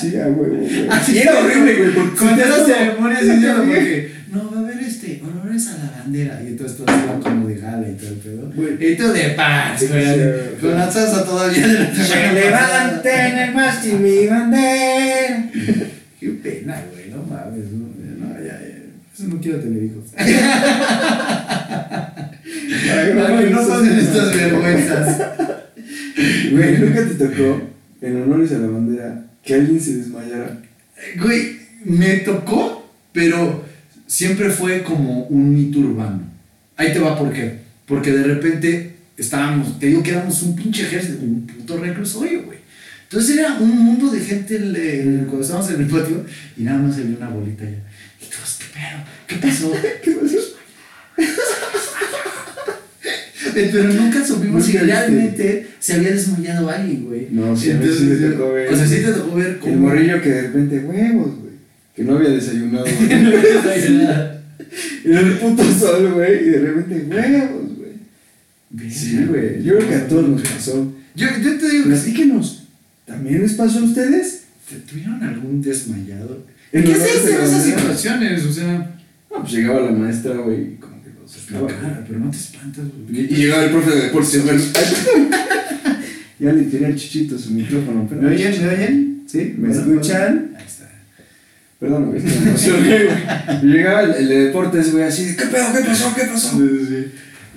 [0.00, 0.88] Sí, a huevo, güey.
[0.88, 2.14] Así es, horrible, güey.
[2.14, 3.22] Con esas ceremonias
[3.66, 5.20] porque no va a haber este,
[6.06, 6.42] olores a lavandera.
[6.42, 8.52] Y entonces todos iban como de gala y todo el pedo.
[8.54, 8.92] Güey.
[8.92, 10.04] Y tú de paz, güey.
[10.04, 10.20] Sí,
[10.60, 11.90] con la salsa todavía de la
[12.50, 13.28] pasada.
[13.30, 15.50] en el mástil mi bandera.
[16.20, 17.72] Qué pena, güey, no mames.
[17.72, 18.78] No, ya, ya.
[19.14, 20.04] Eso no quiero tener hijos.
[22.88, 25.22] Para que no pasen estas vergüenzas.
[26.50, 27.60] Güey, nunca te tocó,
[28.00, 30.58] en honores a la bandera, que alguien se desmayara.
[31.20, 33.64] Güey, me tocó, pero
[34.08, 36.22] siempre fue como un mito urbano.
[36.76, 37.58] Ahí te va por qué.
[37.86, 42.58] Porque de repente estábamos, te digo que éramos un pinche ejército, un puto reclusorio, güey.
[43.04, 46.24] Entonces era un mundo de gente el- el- cuando estábamos en el patio
[46.56, 47.78] y nada más se vio una bolita allá.
[48.20, 49.04] Y todos, ¿qué pedo?
[49.26, 49.72] ¿Qué pasó?
[50.02, 50.36] ¿Qué pasó?
[53.56, 57.28] Eh, Pero nunca supimos si realmente se había desmayado alguien, güey.
[57.30, 58.72] No, sí, mí sí me tocó ver.
[58.72, 59.76] O sea, sí te tocó ver El cómo.
[59.76, 61.47] morrillo que de repente, huevos, güey.
[61.98, 63.12] Que no había desayunado, güey.
[65.04, 66.46] En el puto sol, güey.
[66.46, 68.90] Y de repente, huevos, güey.
[68.90, 69.62] Sí, güey.
[69.64, 70.94] Yo creo que a todos nos pasó.
[71.16, 71.84] Yo, yo te digo.
[71.86, 72.68] Platíquenos.
[73.04, 74.42] ¿También les pasó a ustedes?
[74.70, 76.44] ¿Te ¿Tuvieron algún desmayado?
[76.70, 78.44] En ¿Qué se a hace en la esas situaciones?
[78.44, 78.96] O sea,
[79.30, 82.36] No, pues llegaba la maestra, güey, y como que los sacaba, cara, pero no te
[82.36, 83.20] espantas, güey.
[83.24, 84.58] y llegaba el profe de deportes, güey.
[86.38, 88.06] ya le tenía el chichito su micrófono.
[88.08, 88.62] pero- ¿Me oyen?
[88.62, 89.22] ¿Me oyen?
[89.26, 89.54] ¿Sí?
[89.58, 90.50] ¿Me escuchan?
[91.80, 93.62] Perdón, güey, me emocioné, güey.
[93.72, 95.66] Llegaba el, el de deportes, güey, así, ¿qué pedo?
[95.76, 96.12] ¿Qué pasó?
[96.14, 96.58] ¿Qué pasó?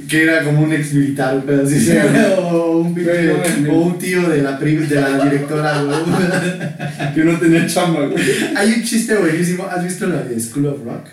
[0.07, 1.79] Que era como un ex militar, un pedo así.
[1.79, 1.91] Sí.
[2.37, 3.29] o, un Güey,
[3.69, 5.97] o un tío de la, prim- de la directora, güey.
[7.15, 8.23] Que no tenía chamba, güey.
[8.55, 9.65] Hay un chiste buenísimo.
[9.69, 11.07] ¿Has visto la de School of Rock?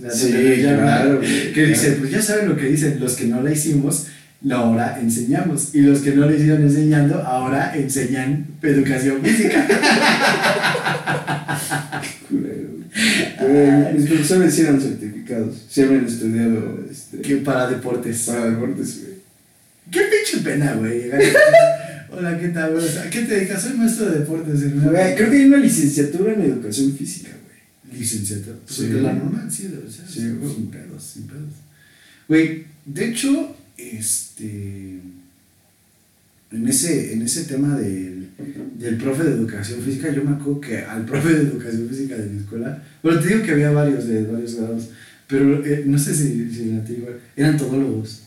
[0.00, 0.32] La Sí,
[0.62, 1.68] claro, güey, Que claro.
[1.68, 4.06] dice, pues ya saben lo que dicen, los que no la hicimos,
[4.50, 5.74] ahora enseñamos.
[5.74, 9.66] Y los que no la hicieron enseñando, ahora enseñan educación física.
[12.30, 13.94] Güey.
[13.94, 15.66] Mis profesores sí eran certificados.
[15.68, 18.22] Sí habían estudiado este, que para deportes.
[18.26, 19.14] para deportes, güey.
[19.90, 21.10] Qué pinche pena, güey.
[22.10, 22.80] Hola, ¿qué tal?
[22.80, 23.62] sea, ¿Qué te dedicas?
[23.62, 24.82] Soy maestro de deportes.
[24.82, 27.98] Güey, Creo que hay una licenciatura en educación física, güey.
[28.00, 28.56] Licenciatura.
[28.64, 28.86] Pues Sí.
[28.86, 30.06] de la normal, sí, debe ser.
[30.08, 31.52] Sí, sin pedos, sin pedos.
[32.28, 35.00] Güey, de hecho, este.
[36.52, 38.28] En ese, en ese tema del,
[38.78, 42.26] del profe de educación física, yo me acuerdo que al profe de educación física de
[42.26, 44.88] mi escuela, bueno, te digo que había varios de varios grados,
[45.26, 48.22] pero eh, no sé si, si la digo, eran todólogos.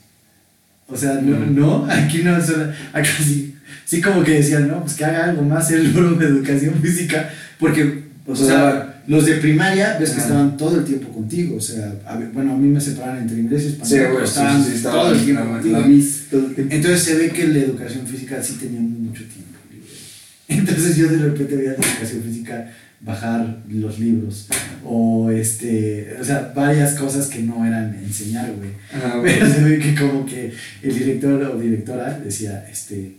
[0.89, 1.56] O sea, no, Mm.
[1.56, 5.43] no, aquí no, solo- acá sí, sí como que decían, no, pues que haga algo
[5.43, 10.12] más el profe de educación física, porque, o, O sea, sea, los de primaria, ves
[10.12, 13.24] que estaban todo el tiempo contigo, o sea, a ver, bueno, a mí me separaron
[13.24, 15.80] entre inglés y español, Sí, sí, estaban sí, sí, todo el tiempo la, contigo.
[15.80, 16.76] la mis todo el tiempo.
[16.76, 19.58] Entonces se ve que la educación física sí tenía mucho tiempo.
[20.49, 24.47] Entonces yo de repente veía la educación física bajar los libros
[24.84, 28.72] o este, o sea, varias cosas que no eran enseñar, güey.
[28.93, 29.34] Ah, güey.
[29.34, 30.51] Pero se ve que como que
[30.82, 33.18] el director o directora decía, este,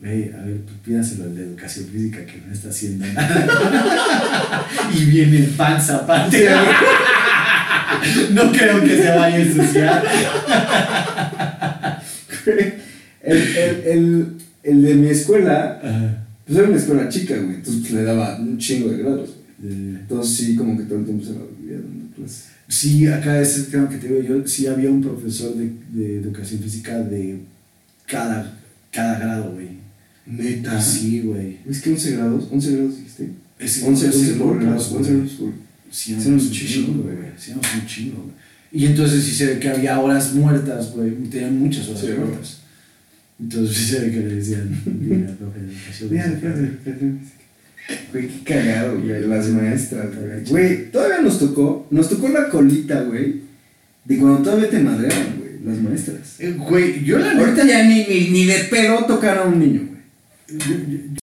[0.00, 4.66] güey, a ver, pídaselo al de educación física que no está haciendo nada.
[4.94, 6.48] y viene en panza aparte.
[8.32, 10.04] no creo que se vaya a ensuciar.
[13.20, 14.26] El, el, el,
[14.62, 15.82] el de mi escuela,
[16.46, 17.56] pues era una escuela chica, güey.
[17.56, 21.26] Entonces pues, le daba un chingo de grados, Entonces sí, como que todo el tiempo
[21.26, 22.46] se la vivía dando clases.
[22.68, 26.20] Sí, acá es el tema que te digo yo, sí había un profesor de, de
[26.20, 27.40] educación física de
[28.06, 28.56] cada,
[28.90, 29.77] cada grado, güey.
[30.28, 30.80] Neta.
[30.80, 31.56] Sí, güey.
[31.68, 32.50] ¿Es que 11 grados?
[32.52, 33.30] ¿11 grados dijiste?
[33.58, 35.14] Es 11, 11 11 por grados, 11 güey.
[35.22, 35.52] grados por.
[35.90, 37.16] Sí, un chingo, güey.
[37.36, 38.34] Hacíamos un chingo, güey.
[38.70, 41.10] Y entonces sí se ve que había horas muertas, güey.
[41.30, 42.58] Tenían muchas horas Sí, muertas.
[43.40, 47.38] Entonces sí se ve que le decían, mira, profe de educación Mira, física".
[48.12, 49.26] Güey, qué cagado, güey.
[49.26, 50.44] Las maestras, güey.
[50.50, 53.40] Güey, todavía nos tocó, nos tocó la colita, güey.
[54.04, 56.36] De cuando todavía te madreaban, güey, las maestras.
[56.38, 57.32] Eh, Güey, yo la.
[57.32, 59.97] Ahorita ya ni, ni, ni de pedo tocar a un niño, güey.
[60.48, 61.18] Yo- yo-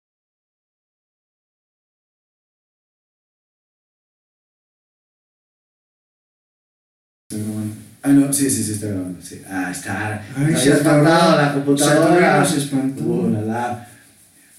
[8.02, 9.20] Ah, no, sí, sí, sí, está grabando.
[9.22, 9.42] Sí.
[9.48, 10.22] Ah, está.
[10.34, 11.36] Ay, se espantado atoró.
[11.36, 12.40] la Se computadora.
[12.40, 13.04] atoró, se espantó.
[13.06, 13.88] Oh, la, la.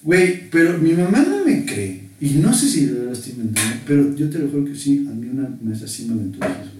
[0.03, 2.01] Güey, pero mi mamá no me cree.
[2.19, 5.07] Y no sé si de verdad estoy inventando, pero yo te lo juro que sí,
[5.09, 6.71] a mí una maestra sí me aventó güey.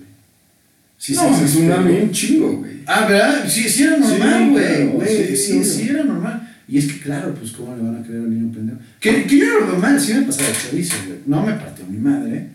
[1.00, 2.84] Sí, no, sí, es sí, un un chingo, güey.
[2.86, 3.44] Ah, ¿verdad?
[3.50, 5.08] Sí, sí era normal, Sí, güey.
[5.08, 5.64] sí, Sí, obvio.
[5.64, 6.51] sí, era normal.
[6.68, 8.80] Y es que, claro, pues, ¿cómo le van a creer al niño pendejo?
[9.00, 11.20] Que, que yo era normal, sí me pasaba chorizo, güey.
[11.26, 12.48] No me partió mi madre.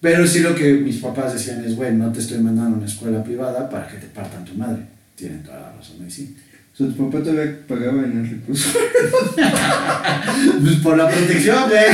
[0.00, 2.86] Pero sí lo que mis papás decían es, güey, no te estoy mandando a una
[2.86, 4.82] escuela privada para que te partan tu madre.
[5.16, 6.36] Tienen toda la razón, ahí sí.
[6.74, 8.70] O sea, tu papá todavía pagaba en el recurso.
[10.62, 11.84] Pues por la protección, güey.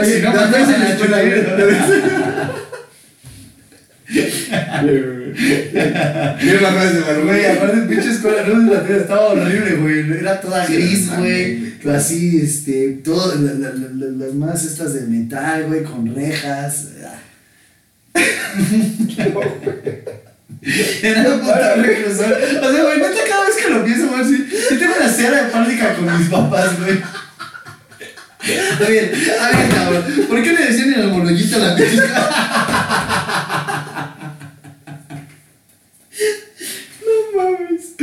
[0.00, 0.70] Oye, no, Después mandas
[4.88, 8.42] en a la la escuela, escuela, Mira la frase de Güey, Güey, aparte pinche escuela,
[8.46, 10.18] no, la tía estaba horrible, güey.
[10.18, 11.70] Era toda gris, güey.
[11.94, 16.88] Así, este, todo, la- la- la- la- las más estas de metal, güey, con rejas.
[21.02, 22.32] Era un puto reclusor.
[22.62, 25.44] O sea, güey, neta, cada vez que lo pienso, güey, sí, sí tengo una cera
[25.44, 26.98] de práctica con mis papás, güey.
[28.42, 30.04] A ver, a ver, cabrón.
[30.28, 32.30] ¿Por qué le decían en el monollito a la pizca?
[37.06, 37.84] No mames.
[37.98, 37.99] Necesito comer.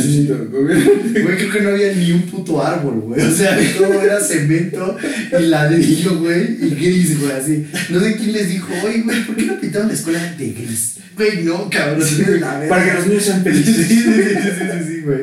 [0.00, 3.20] Güey, creo que no había ni un puto árbol, güey.
[3.20, 4.96] O sea, todo era cemento
[5.38, 7.66] y ladrillo, güey, y gris, güey, así.
[7.90, 10.96] No sé quién les dijo, oye, güey, ¿por qué no pintaron la escuela de gris?
[11.16, 12.00] Güey, no, cabrón.
[12.40, 12.68] la verga.
[12.68, 13.86] Para que los niños sean Sí, sí, felices.
[13.88, 15.20] sí, sí, sí, sí, güey.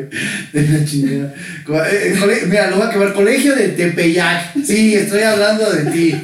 [0.53, 1.35] De la chingada.
[1.91, 3.13] Eh, eh, Mira, lo voy a quemar.
[3.13, 4.53] Colegio de Tepeyac.
[4.63, 6.15] Sí, estoy hablando de ti.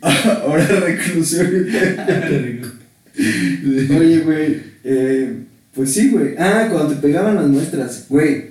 [0.00, 1.66] Ahora reclusión.
[3.98, 4.62] Oye, güey.
[4.84, 5.34] eh,
[5.74, 6.34] pues sí, güey.
[6.38, 8.48] Ah, cuando te pegaban las muestras, güey.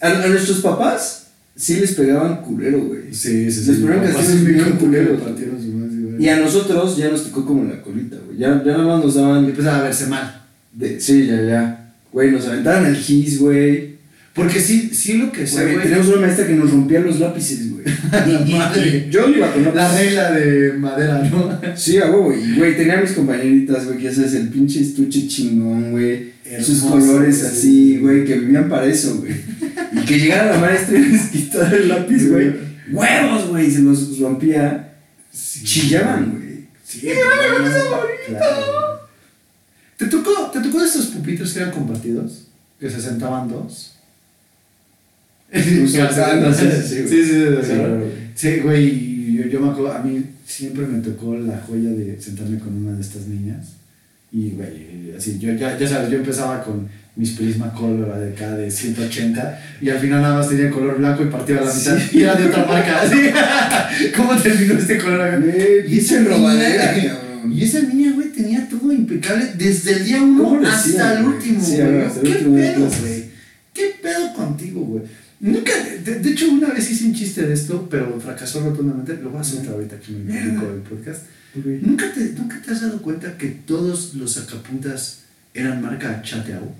[0.00, 1.26] A, a nuestros papás
[1.56, 3.12] sí les pegaban culero, güey.
[3.12, 5.20] Sí, sí, Les ponían Papás castigos bien culeros.
[6.18, 8.38] Y a nosotros ya nos tocó como la colita, güey.
[8.38, 9.44] Ya, ya nada más nos daban.
[9.44, 10.42] empezaba a verse mal.
[10.72, 11.94] De, sí, ya, ya.
[12.12, 13.96] Güey, nos aventaban al gis, güey.
[14.34, 15.84] Porque sí, sí lo que sé, Güey, güey.
[15.88, 17.84] Tenemos una maestra que nos rompía los lápices, güey.
[18.12, 19.08] La madre.
[19.10, 21.60] Yo iba con La regla de madera, ¿no?
[21.76, 25.26] Sí, a huevo, y güey, tenía mis compañeritas, güey, que ya sabes, el pinche estuche
[25.26, 26.30] chingón, güey.
[26.62, 27.46] Sus colores sí.
[27.46, 29.32] así, güey, que vivían para eso, güey.
[29.92, 32.52] Y que llegara la maestra y les quitara el lápiz, güey.
[32.92, 33.66] ¡Huevos, güey!
[33.66, 34.94] Y se los rompía.
[35.32, 35.64] Sí.
[35.64, 36.66] Chillaban, güey.
[36.84, 37.00] Sí,
[38.26, 39.00] claro.
[39.96, 42.48] ¿Te tocó, ¿Te tocó de estos pupitres que eran compartidos?
[42.80, 43.99] Que se sentaban dos.
[45.52, 46.54] Sí, sí, sí, güey.
[46.54, 48.60] sí, sí, sí, Sí, sí.
[48.62, 48.80] güey.
[48.80, 52.74] Sí, yo, yo me acuerdo, a mí siempre me tocó la joya de sentarme con
[52.74, 53.74] una de estas niñas.
[54.32, 58.70] Y, güey, así, yo ya, ya sabes, yo empezaba con mis Prismacolor de acá de
[58.70, 62.18] 180 y al final nada más tenía color blanco y partía a la mitad Sí.
[62.18, 63.02] y era de otra marca.
[63.02, 63.16] así.
[64.16, 65.40] ¿Cómo terminó este color acá?
[65.88, 66.94] Y esa robadera,
[67.52, 70.78] y esa niña, güey, tenía todo impecable desde el día ¿Cómo uno le hasta
[71.10, 72.22] hacía, el último, Sí, güey.
[72.22, 73.24] ¿Qué pedo, güey?
[73.74, 75.02] ¿Qué pedo contigo, güey?
[75.40, 75.72] Nunca,
[76.04, 79.16] de, de hecho, una vez hice un chiste de esto, pero fracasó rotundamente.
[79.22, 81.22] Lo voy a hacer ahorita que me dedico el podcast.
[81.54, 85.20] ¿Nunca te, ¿Nunca te has dado cuenta que todos los sacapuntas
[85.54, 86.72] eran marca Chateau?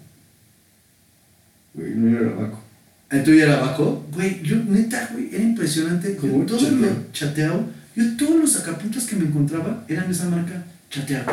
[1.75, 2.63] Güey, no era Baco.
[3.11, 4.07] ¿El tuyo era Baco?
[4.13, 6.15] Güey, yo neta, güey, era impresionante.
[6.15, 6.45] Yo ¿Cómo?
[6.47, 6.81] todos Chateau.
[6.81, 11.25] los Chateau, yo todos los sacapuntas que me encontraba eran esa marca Chateau.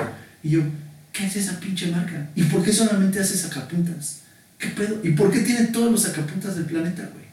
[0.43, 0.61] Y yo,
[1.13, 2.30] ¿qué es esa pinche marca?
[2.36, 4.21] ¿Y por qué solamente hace sacapuntas?
[4.58, 4.99] ¿Qué pedo?
[5.03, 7.26] ¿Y por qué tiene todos los sacapuntas del planeta, güey?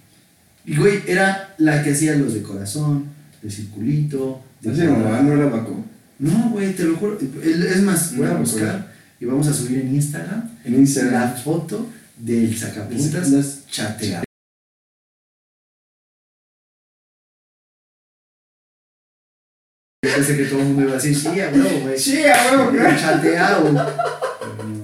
[0.67, 3.07] Y güey, era la que hacía los de corazón,
[3.43, 5.85] de circulito, de No sé, no, era Baco.
[6.19, 7.19] No, güey, te lo juro.
[7.21, 12.57] Es más, voy a buscar y vamos a subir en Instagram En la foto del
[12.57, 14.25] sacapuntas Las- chateado.
[20.03, 21.99] Yo pensé que todo el mundo iba a decir, sí, a huevo, güey.
[21.99, 22.73] Sí, a huevo.
[22.99, 24.84] Chateado.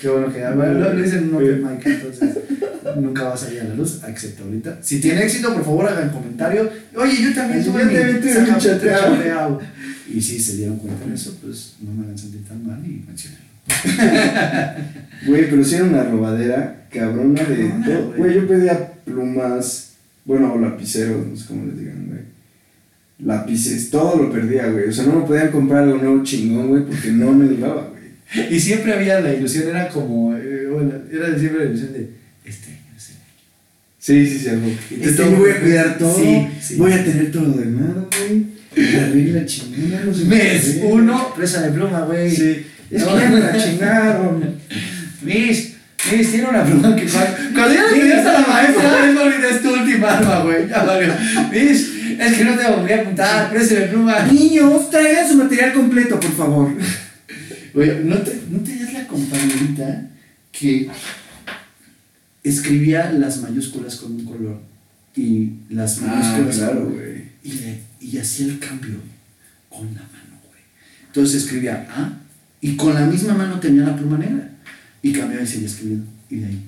[0.00, 2.38] Qué bueno que bueno, lo, lo hice en un open mic, entonces
[2.96, 4.78] nunca va a salir a la luz, excepto ahorita.
[4.82, 6.70] Si tiene éxito, por favor, hagan comentario.
[6.96, 9.60] Oye, yo también tuve mi chateado.
[10.12, 13.04] Y si se dieron cuenta de eso, pues no me hagan sentir tan mal y
[13.06, 13.50] mencionenlo.
[15.26, 18.06] Güey, pero sí era una robadera cabrona de todo.
[18.08, 18.18] güey.
[18.18, 19.92] Güey, yo pedía plumas,
[20.24, 22.20] bueno, o lapiceros, no sé cómo les digan, güey.
[23.18, 24.88] Lápices, todo lo perdía, güey.
[24.88, 27.99] O sea, no me podían comprar algo nuevo chingón, güey, porque no me duraba, güey.
[28.50, 32.10] Y siempre había la ilusión, era como, eh, bueno, era siempre la ilusión de,
[32.44, 33.24] este año es el año.
[33.98, 34.68] Sí, sí, sí, algo.
[35.00, 36.16] Este toca- voy a cuidar todo.
[36.18, 36.74] Sí, sí.
[36.76, 38.46] Voy a tener todo ordenado, güey.
[38.76, 40.80] La regla chingona, no sé Mes qué.
[40.84, 42.30] uno, presa de pluma, güey.
[42.30, 42.66] Sí.
[42.90, 43.14] Es No.
[43.14, 44.54] que ya me la chingaron.
[45.22, 45.72] Miss,
[46.12, 49.62] Miss, tiene una pluma que cuando, ya le pidió a la maestra, es porque es
[49.62, 50.68] tu última arma, güey.
[50.68, 51.12] Ya valió.
[51.52, 54.22] Miss, es que no te volví a apuntar, presa de pluma.
[54.32, 56.70] Niños, traigan su material completo, por favor.
[57.74, 60.08] Oye, ¿no, te, ¿no tenías la compañerita
[60.52, 60.88] que
[62.42, 64.60] escribía las mayúsculas con un color
[65.16, 67.24] y las mayúsculas Ah, claro, güey.
[67.44, 68.96] y, le- y hacía el cambio
[69.68, 70.62] con la mano, güey.
[71.06, 72.12] Entonces escribía A
[72.60, 74.48] y con la misma mano tenía la pluma negra
[75.02, 76.62] y cambiaba y seguía escribiendo y de ahí.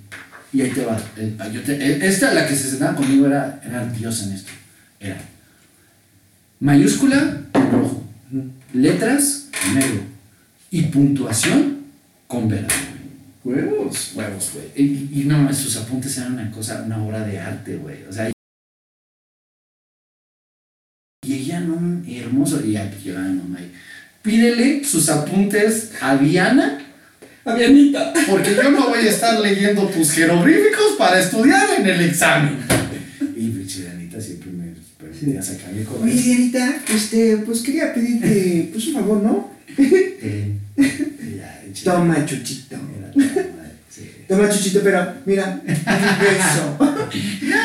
[0.53, 1.01] Y ahí te va.
[1.17, 4.51] el- yo te- el- esta, la que se sentaba conmigo, era, era diosa en esto.
[5.01, 5.19] Era
[6.61, 7.43] mayúscula
[7.73, 8.05] rojo,
[8.73, 10.01] letras negro
[10.73, 11.83] y puntuación
[12.27, 12.65] con güey.
[13.45, 14.13] Huevos.
[14.15, 14.67] Huevos, güey.
[14.75, 18.05] Y, y no, sus apuntes eran una cosa, una obra de arte, güey.
[18.09, 18.33] O sea,
[21.25, 22.65] y ella no, hermoso.
[22.65, 23.59] Y ya pues, llevaba a mi mamá
[24.23, 26.81] pídele sus apuntes a Diana,
[27.45, 28.13] Avianita.
[28.29, 32.57] porque yo no voy a estar leyendo tus jeroglíficos para estudiar en el examen.
[33.37, 38.87] Y pues, Dianita siempre me permitía sacarle con Oye, Dianita, este, pues quería pedirte, pues
[38.87, 39.53] un favor, ¿no?
[41.85, 42.77] Toma, chuchito.
[43.91, 44.03] Sí.
[44.29, 45.67] toma chuchito, pero mira, un
[46.21, 46.77] beso.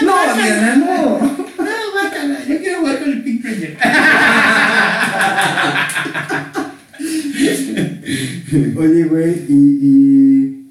[0.03, 1.19] no, Diana, no.
[1.19, 3.77] No, bácala, yo quiero jugar con el Pink Ranger.
[8.77, 10.65] Oye, güey, y, y.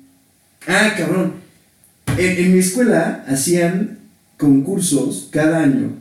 [0.66, 1.34] Ah, cabrón.
[2.18, 3.98] En, en mi escuela hacían
[4.36, 5.92] concursos cada año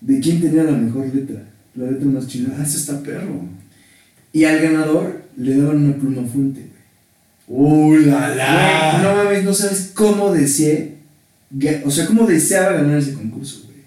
[0.00, 1.42] de quién tenía la mejor letra,
[1.74, 2.54] la letra más chida.
[2.58, 3.44] Ah, ese está perro.
[4.36, 6.60] Y al ganador le daban una pluma fuente,
[7.48, 10.96] Uy, la Güey, no mames, no sabes cómo deseé.
[11.86, 13.78] O sea, cómo deseaba ganar ese concurso, güey.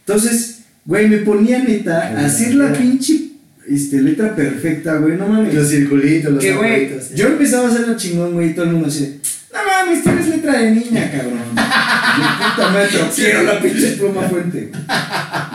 [0.00, 3.28] Entonces, güey, me ponía neta a hacer la pinche
[3.68, 5.16] este, letra perfecta, güey.
[5.16, 5.54] No mames.
[5.54, 8.72] Los circulitos, los Que, güey, arbolitos, yo empezaba a hacerlo chingón, güey, y todo el
[8.72, 9.20] mundo así,
[9.52, 11.38] no mames, tienes letra de niña, cabrón.
[11.52, 14.68] Y puta madre, quiero la pinche pluma fuente.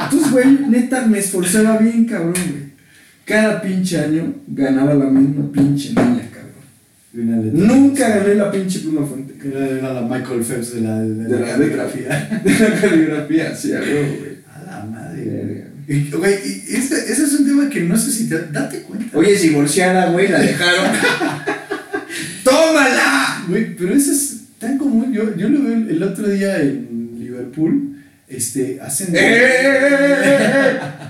[0.04, 2.71] Entonces, güey, neta, me esforzaba bien, cabrón, güey.
[3.26, 7.54] Cada pinche año ganaba la misma pinche niña, cabrón.
[7.54, 9.36] Nunca gané la pinche pluma fuente.
[9.44, 12.42] Era, la Michael Phelps de la, de, De la caligrafía.
[12.44, 14.38] De la caligrafía, sí, a huevo, güey.
[14.54, 15.68] A la madre.
[15.88, 16.34] Güey,
[16.70, 18.38] ese, ese es un tema que no sé si te.
[18.52, 19.18] Date cuenta.
[19.18, 20.86] Oye, es divorciada, güey, la dejaron.
[22.44, 23.46] ¡Tómala!
[23.48, 25.12] Güey, pero eso es tan común.
[25.14, 27.98] Yo, yo lo veo el, el otro día en Liverpool.
[28.28, 29.14] Este, hacen.
[29.14, 31.01] ¡Eh, eh, eh, eh, eh!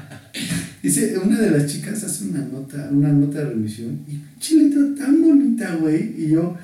[0.84, 4.82] Dice, una de las chicas hace una nota, una nota de revisión y pinche letra
[5.06, 6.14] tan bonita, güey.
[6.18, 6.58] Y yo,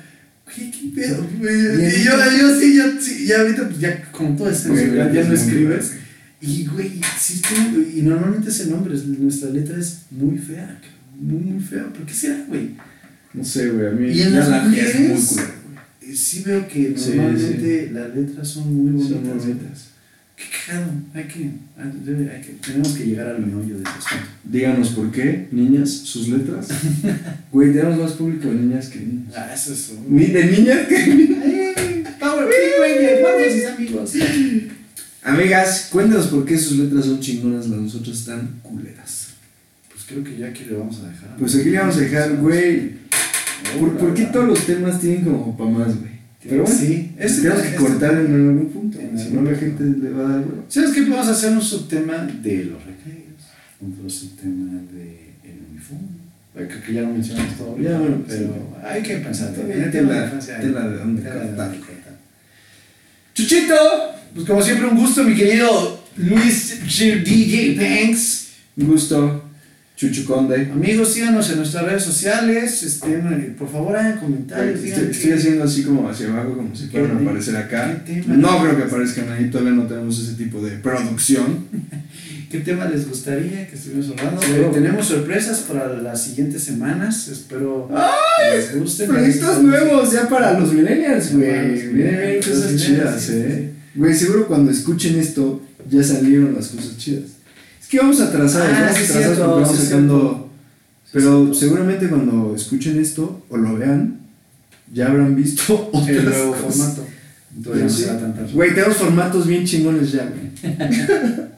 [0.44, 2.00] güey, qué pedo, güey.
[2.00, 5.20] Y yo, yo sí, yo sí, ya ahorita, pues ya como todo es censurado, ya
[5.22, 5.92] no muy escribes.
[6.40, 7.40] Y, güey, sí,
[7.96, 10.80] y normalmente ese nombre, es- nuestra letra es muy fea,
[11.18, 11.84] muy, muy fea.
[11.92, 12.70] ¿Por qué será, güey?
[13.34, 15.54] No sé, güey, a mí Y en ya las la mía es muy mujeres, culera,
[16.02, 19.20] eh, sí veo que Sí, normalmente las letras son muy bonitas.
[19.22, 19.87] Son bonitas.
[20.38, 21.38] Qué cagado, hay que,
[21.76, 24.24] hay, debe- hay que, tenemos que llegar al meollo de asunto.
[24.44, 26.68] Díganos por qué, niñas, sus letras.
[27.52, 29.34] Güey, tenemos más público de niñas que niños.
[29.36, 30.16] Ah, eso es un...
[30.16, 32.04] De niñas que.
[32.20, 32.48] Power
[33.22, 34.12] vamos mis amigos.
[35.22, 39.28] Amigas, cuéntanos por qué sus letras son chingonas, las nosotras están culeras.
[39.92, 41.36] Pues creo que ya aquí le vamos a dejar.
[41.36, 42.92] Pues aquí le vamos a dejar, güey.
[43.80, 46.17] ¿Por, por qué todos los temas tienen como para más, güey?
[46.42, 49.56] Pero bueno, sí, este, tenemos que este- cortar en algún punto, En si no la
[49.56, 50.64] gente le va a dar huevo.
[50.68, 51.12] ¿Sabes qué?
[51.12, 53.42] A hacer un subtema de los recreos,
[53.84, 56.08] otro subtema de el uniforme.
[56.54, 58.86] Creo que ya lo mencionamos todo Ya, bueno, pero sí.
[58.86, 59.50] hay que pensar.
[59.54, 61.74] De tela- la infancia, tela de dónde cortar.
[63.34, 63.74] ¡Chuchito!
[64.34, 66.80] Pues como siempre, un gusto, mi querido Luis
[67.24, 68.48] DJ Banks.
[68.76, 69.47] Un gusto,
[69.98, 70.70] Chuchu Conde.
[70.72, 72.84] Amigos, síganos en nuestras redes sociales.
[72.84, 74.78] Estén, eh, por favor, hagan comentarios.
[74.84, 78.04] Estoy, haciendo así como hacia abajo, como si fueran a ¿Qué- aparecer acá.
[78.28, 81.64] No creo que aparezcan ahí, todavía no tenemos ese tipo de producción.
[82.48, 84.40] ¿Qué tema les gustaría que estuvimos hablando?
[84.40, 84.52] Sí.
[84.54, 87.26] Eh, tenemos sorpresas para las siguientes semanas.
[87.26, 87.90] Espero
[88.54, 89.04] les guste.
[89.04, 91.88] Proyectos nuevos ya para los millennials, güey.
[91.92, 93.70] Vienen cosas chidas, eh.
[93.96, 97.24] Güey, seguro cuando escuchen esto ya salieron las cosas chidas.
[97.90, 100.50] Que vamos atrasados, Ah, vamos atrasados cierto, porque vamos sacando.
[101.12, 104.18] Pero seguramente cuando escuchen esto o lo vean,
[104.92, 106.76] ya habrán visto otras El nuevo cosas.
[106.76, 107.06] formato.
[107.56, 108.52] Entonces.
[108.52, 110.50] Güey, tenemos formatos bien chingones ya, güey.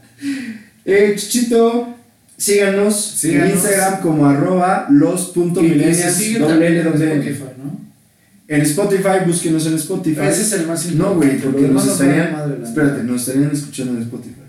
[0.85, 1.95] eh, Chuchito,
[2.37, 3.49] síganos, Síganos.
[3.51, 6.43] en Instagram como arroba los.millennials, en.
[6.43, 7.81] Spotify, ¿no?
[8.49, 10.21] En Spotify, búsquenos en Spotify.
[10.29, 11.15] Ese es el más importante.
[11.15, 14.40] No, güey, porque nos estarían, espérate, nos estarían escuchando en Spotify.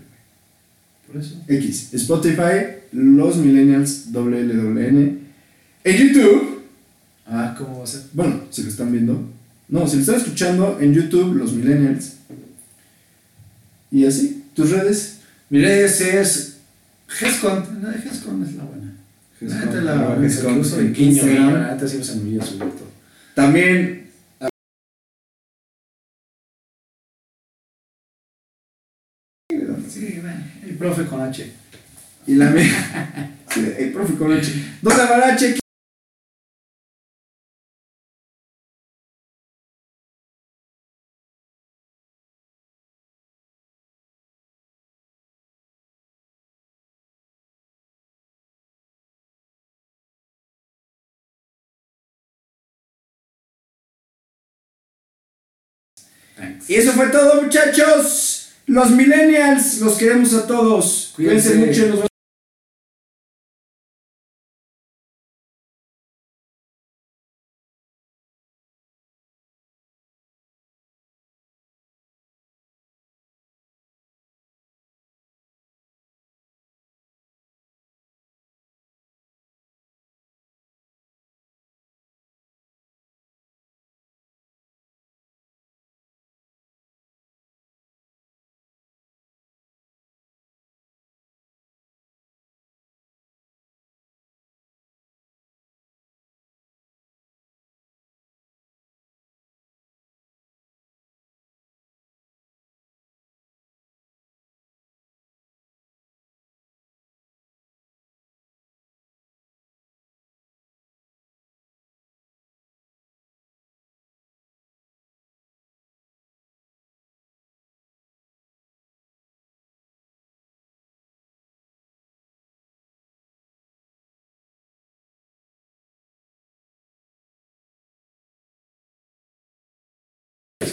[1.12, 1.42] Por eso.
[1.46, 5.18] X, Spotify, los millennials, doble L, doble N.
[5.84, 6.62] En YouTube,
[7.26, 8.02] Ah, ¿cómo va a ser?
[8.12, 9.28] bueno, si lo están viendo.
[9.68, 12.14] No, si lo están escuchando en YouTube, los millennials.
[13.90, 15.18] Y así, tus redes.
[15.50, 16.56] Mi redes es
[17.08, 17.82] Gescon.
[17.82, 18.94] No, Gescon es la buena.
[19.40, 21.78] La neta, la Gescon, incluso en en Instagram.
[21.80, 24.01] Instagram.
[30.62, 31.52] El profe con H.
[32.26, 32.52] Y la.
[33.48, 34.50] Sí, el profe con H.
[34.80, 35.58] Don Barache.
[56.36, 56.70] Thanks.
[56.70, 58.41] Y eso fue todo, muchachos.
[58.72, 61.12] Los millennials, los queremos a todos.
[61.14, 61.82] Cuídense, Cuídense.
[61.82, 61.96] mucho.
[61.96, 62.11] Nos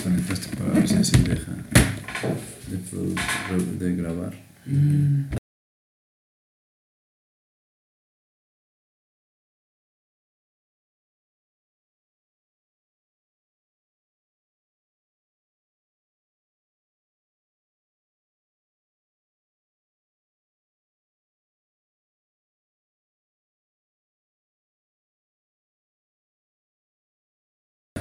[0.09, 0.27] vemos.
[0.27, 1.51] desconectaste para ver si así deja
[3.79, 4.33] de, grabar.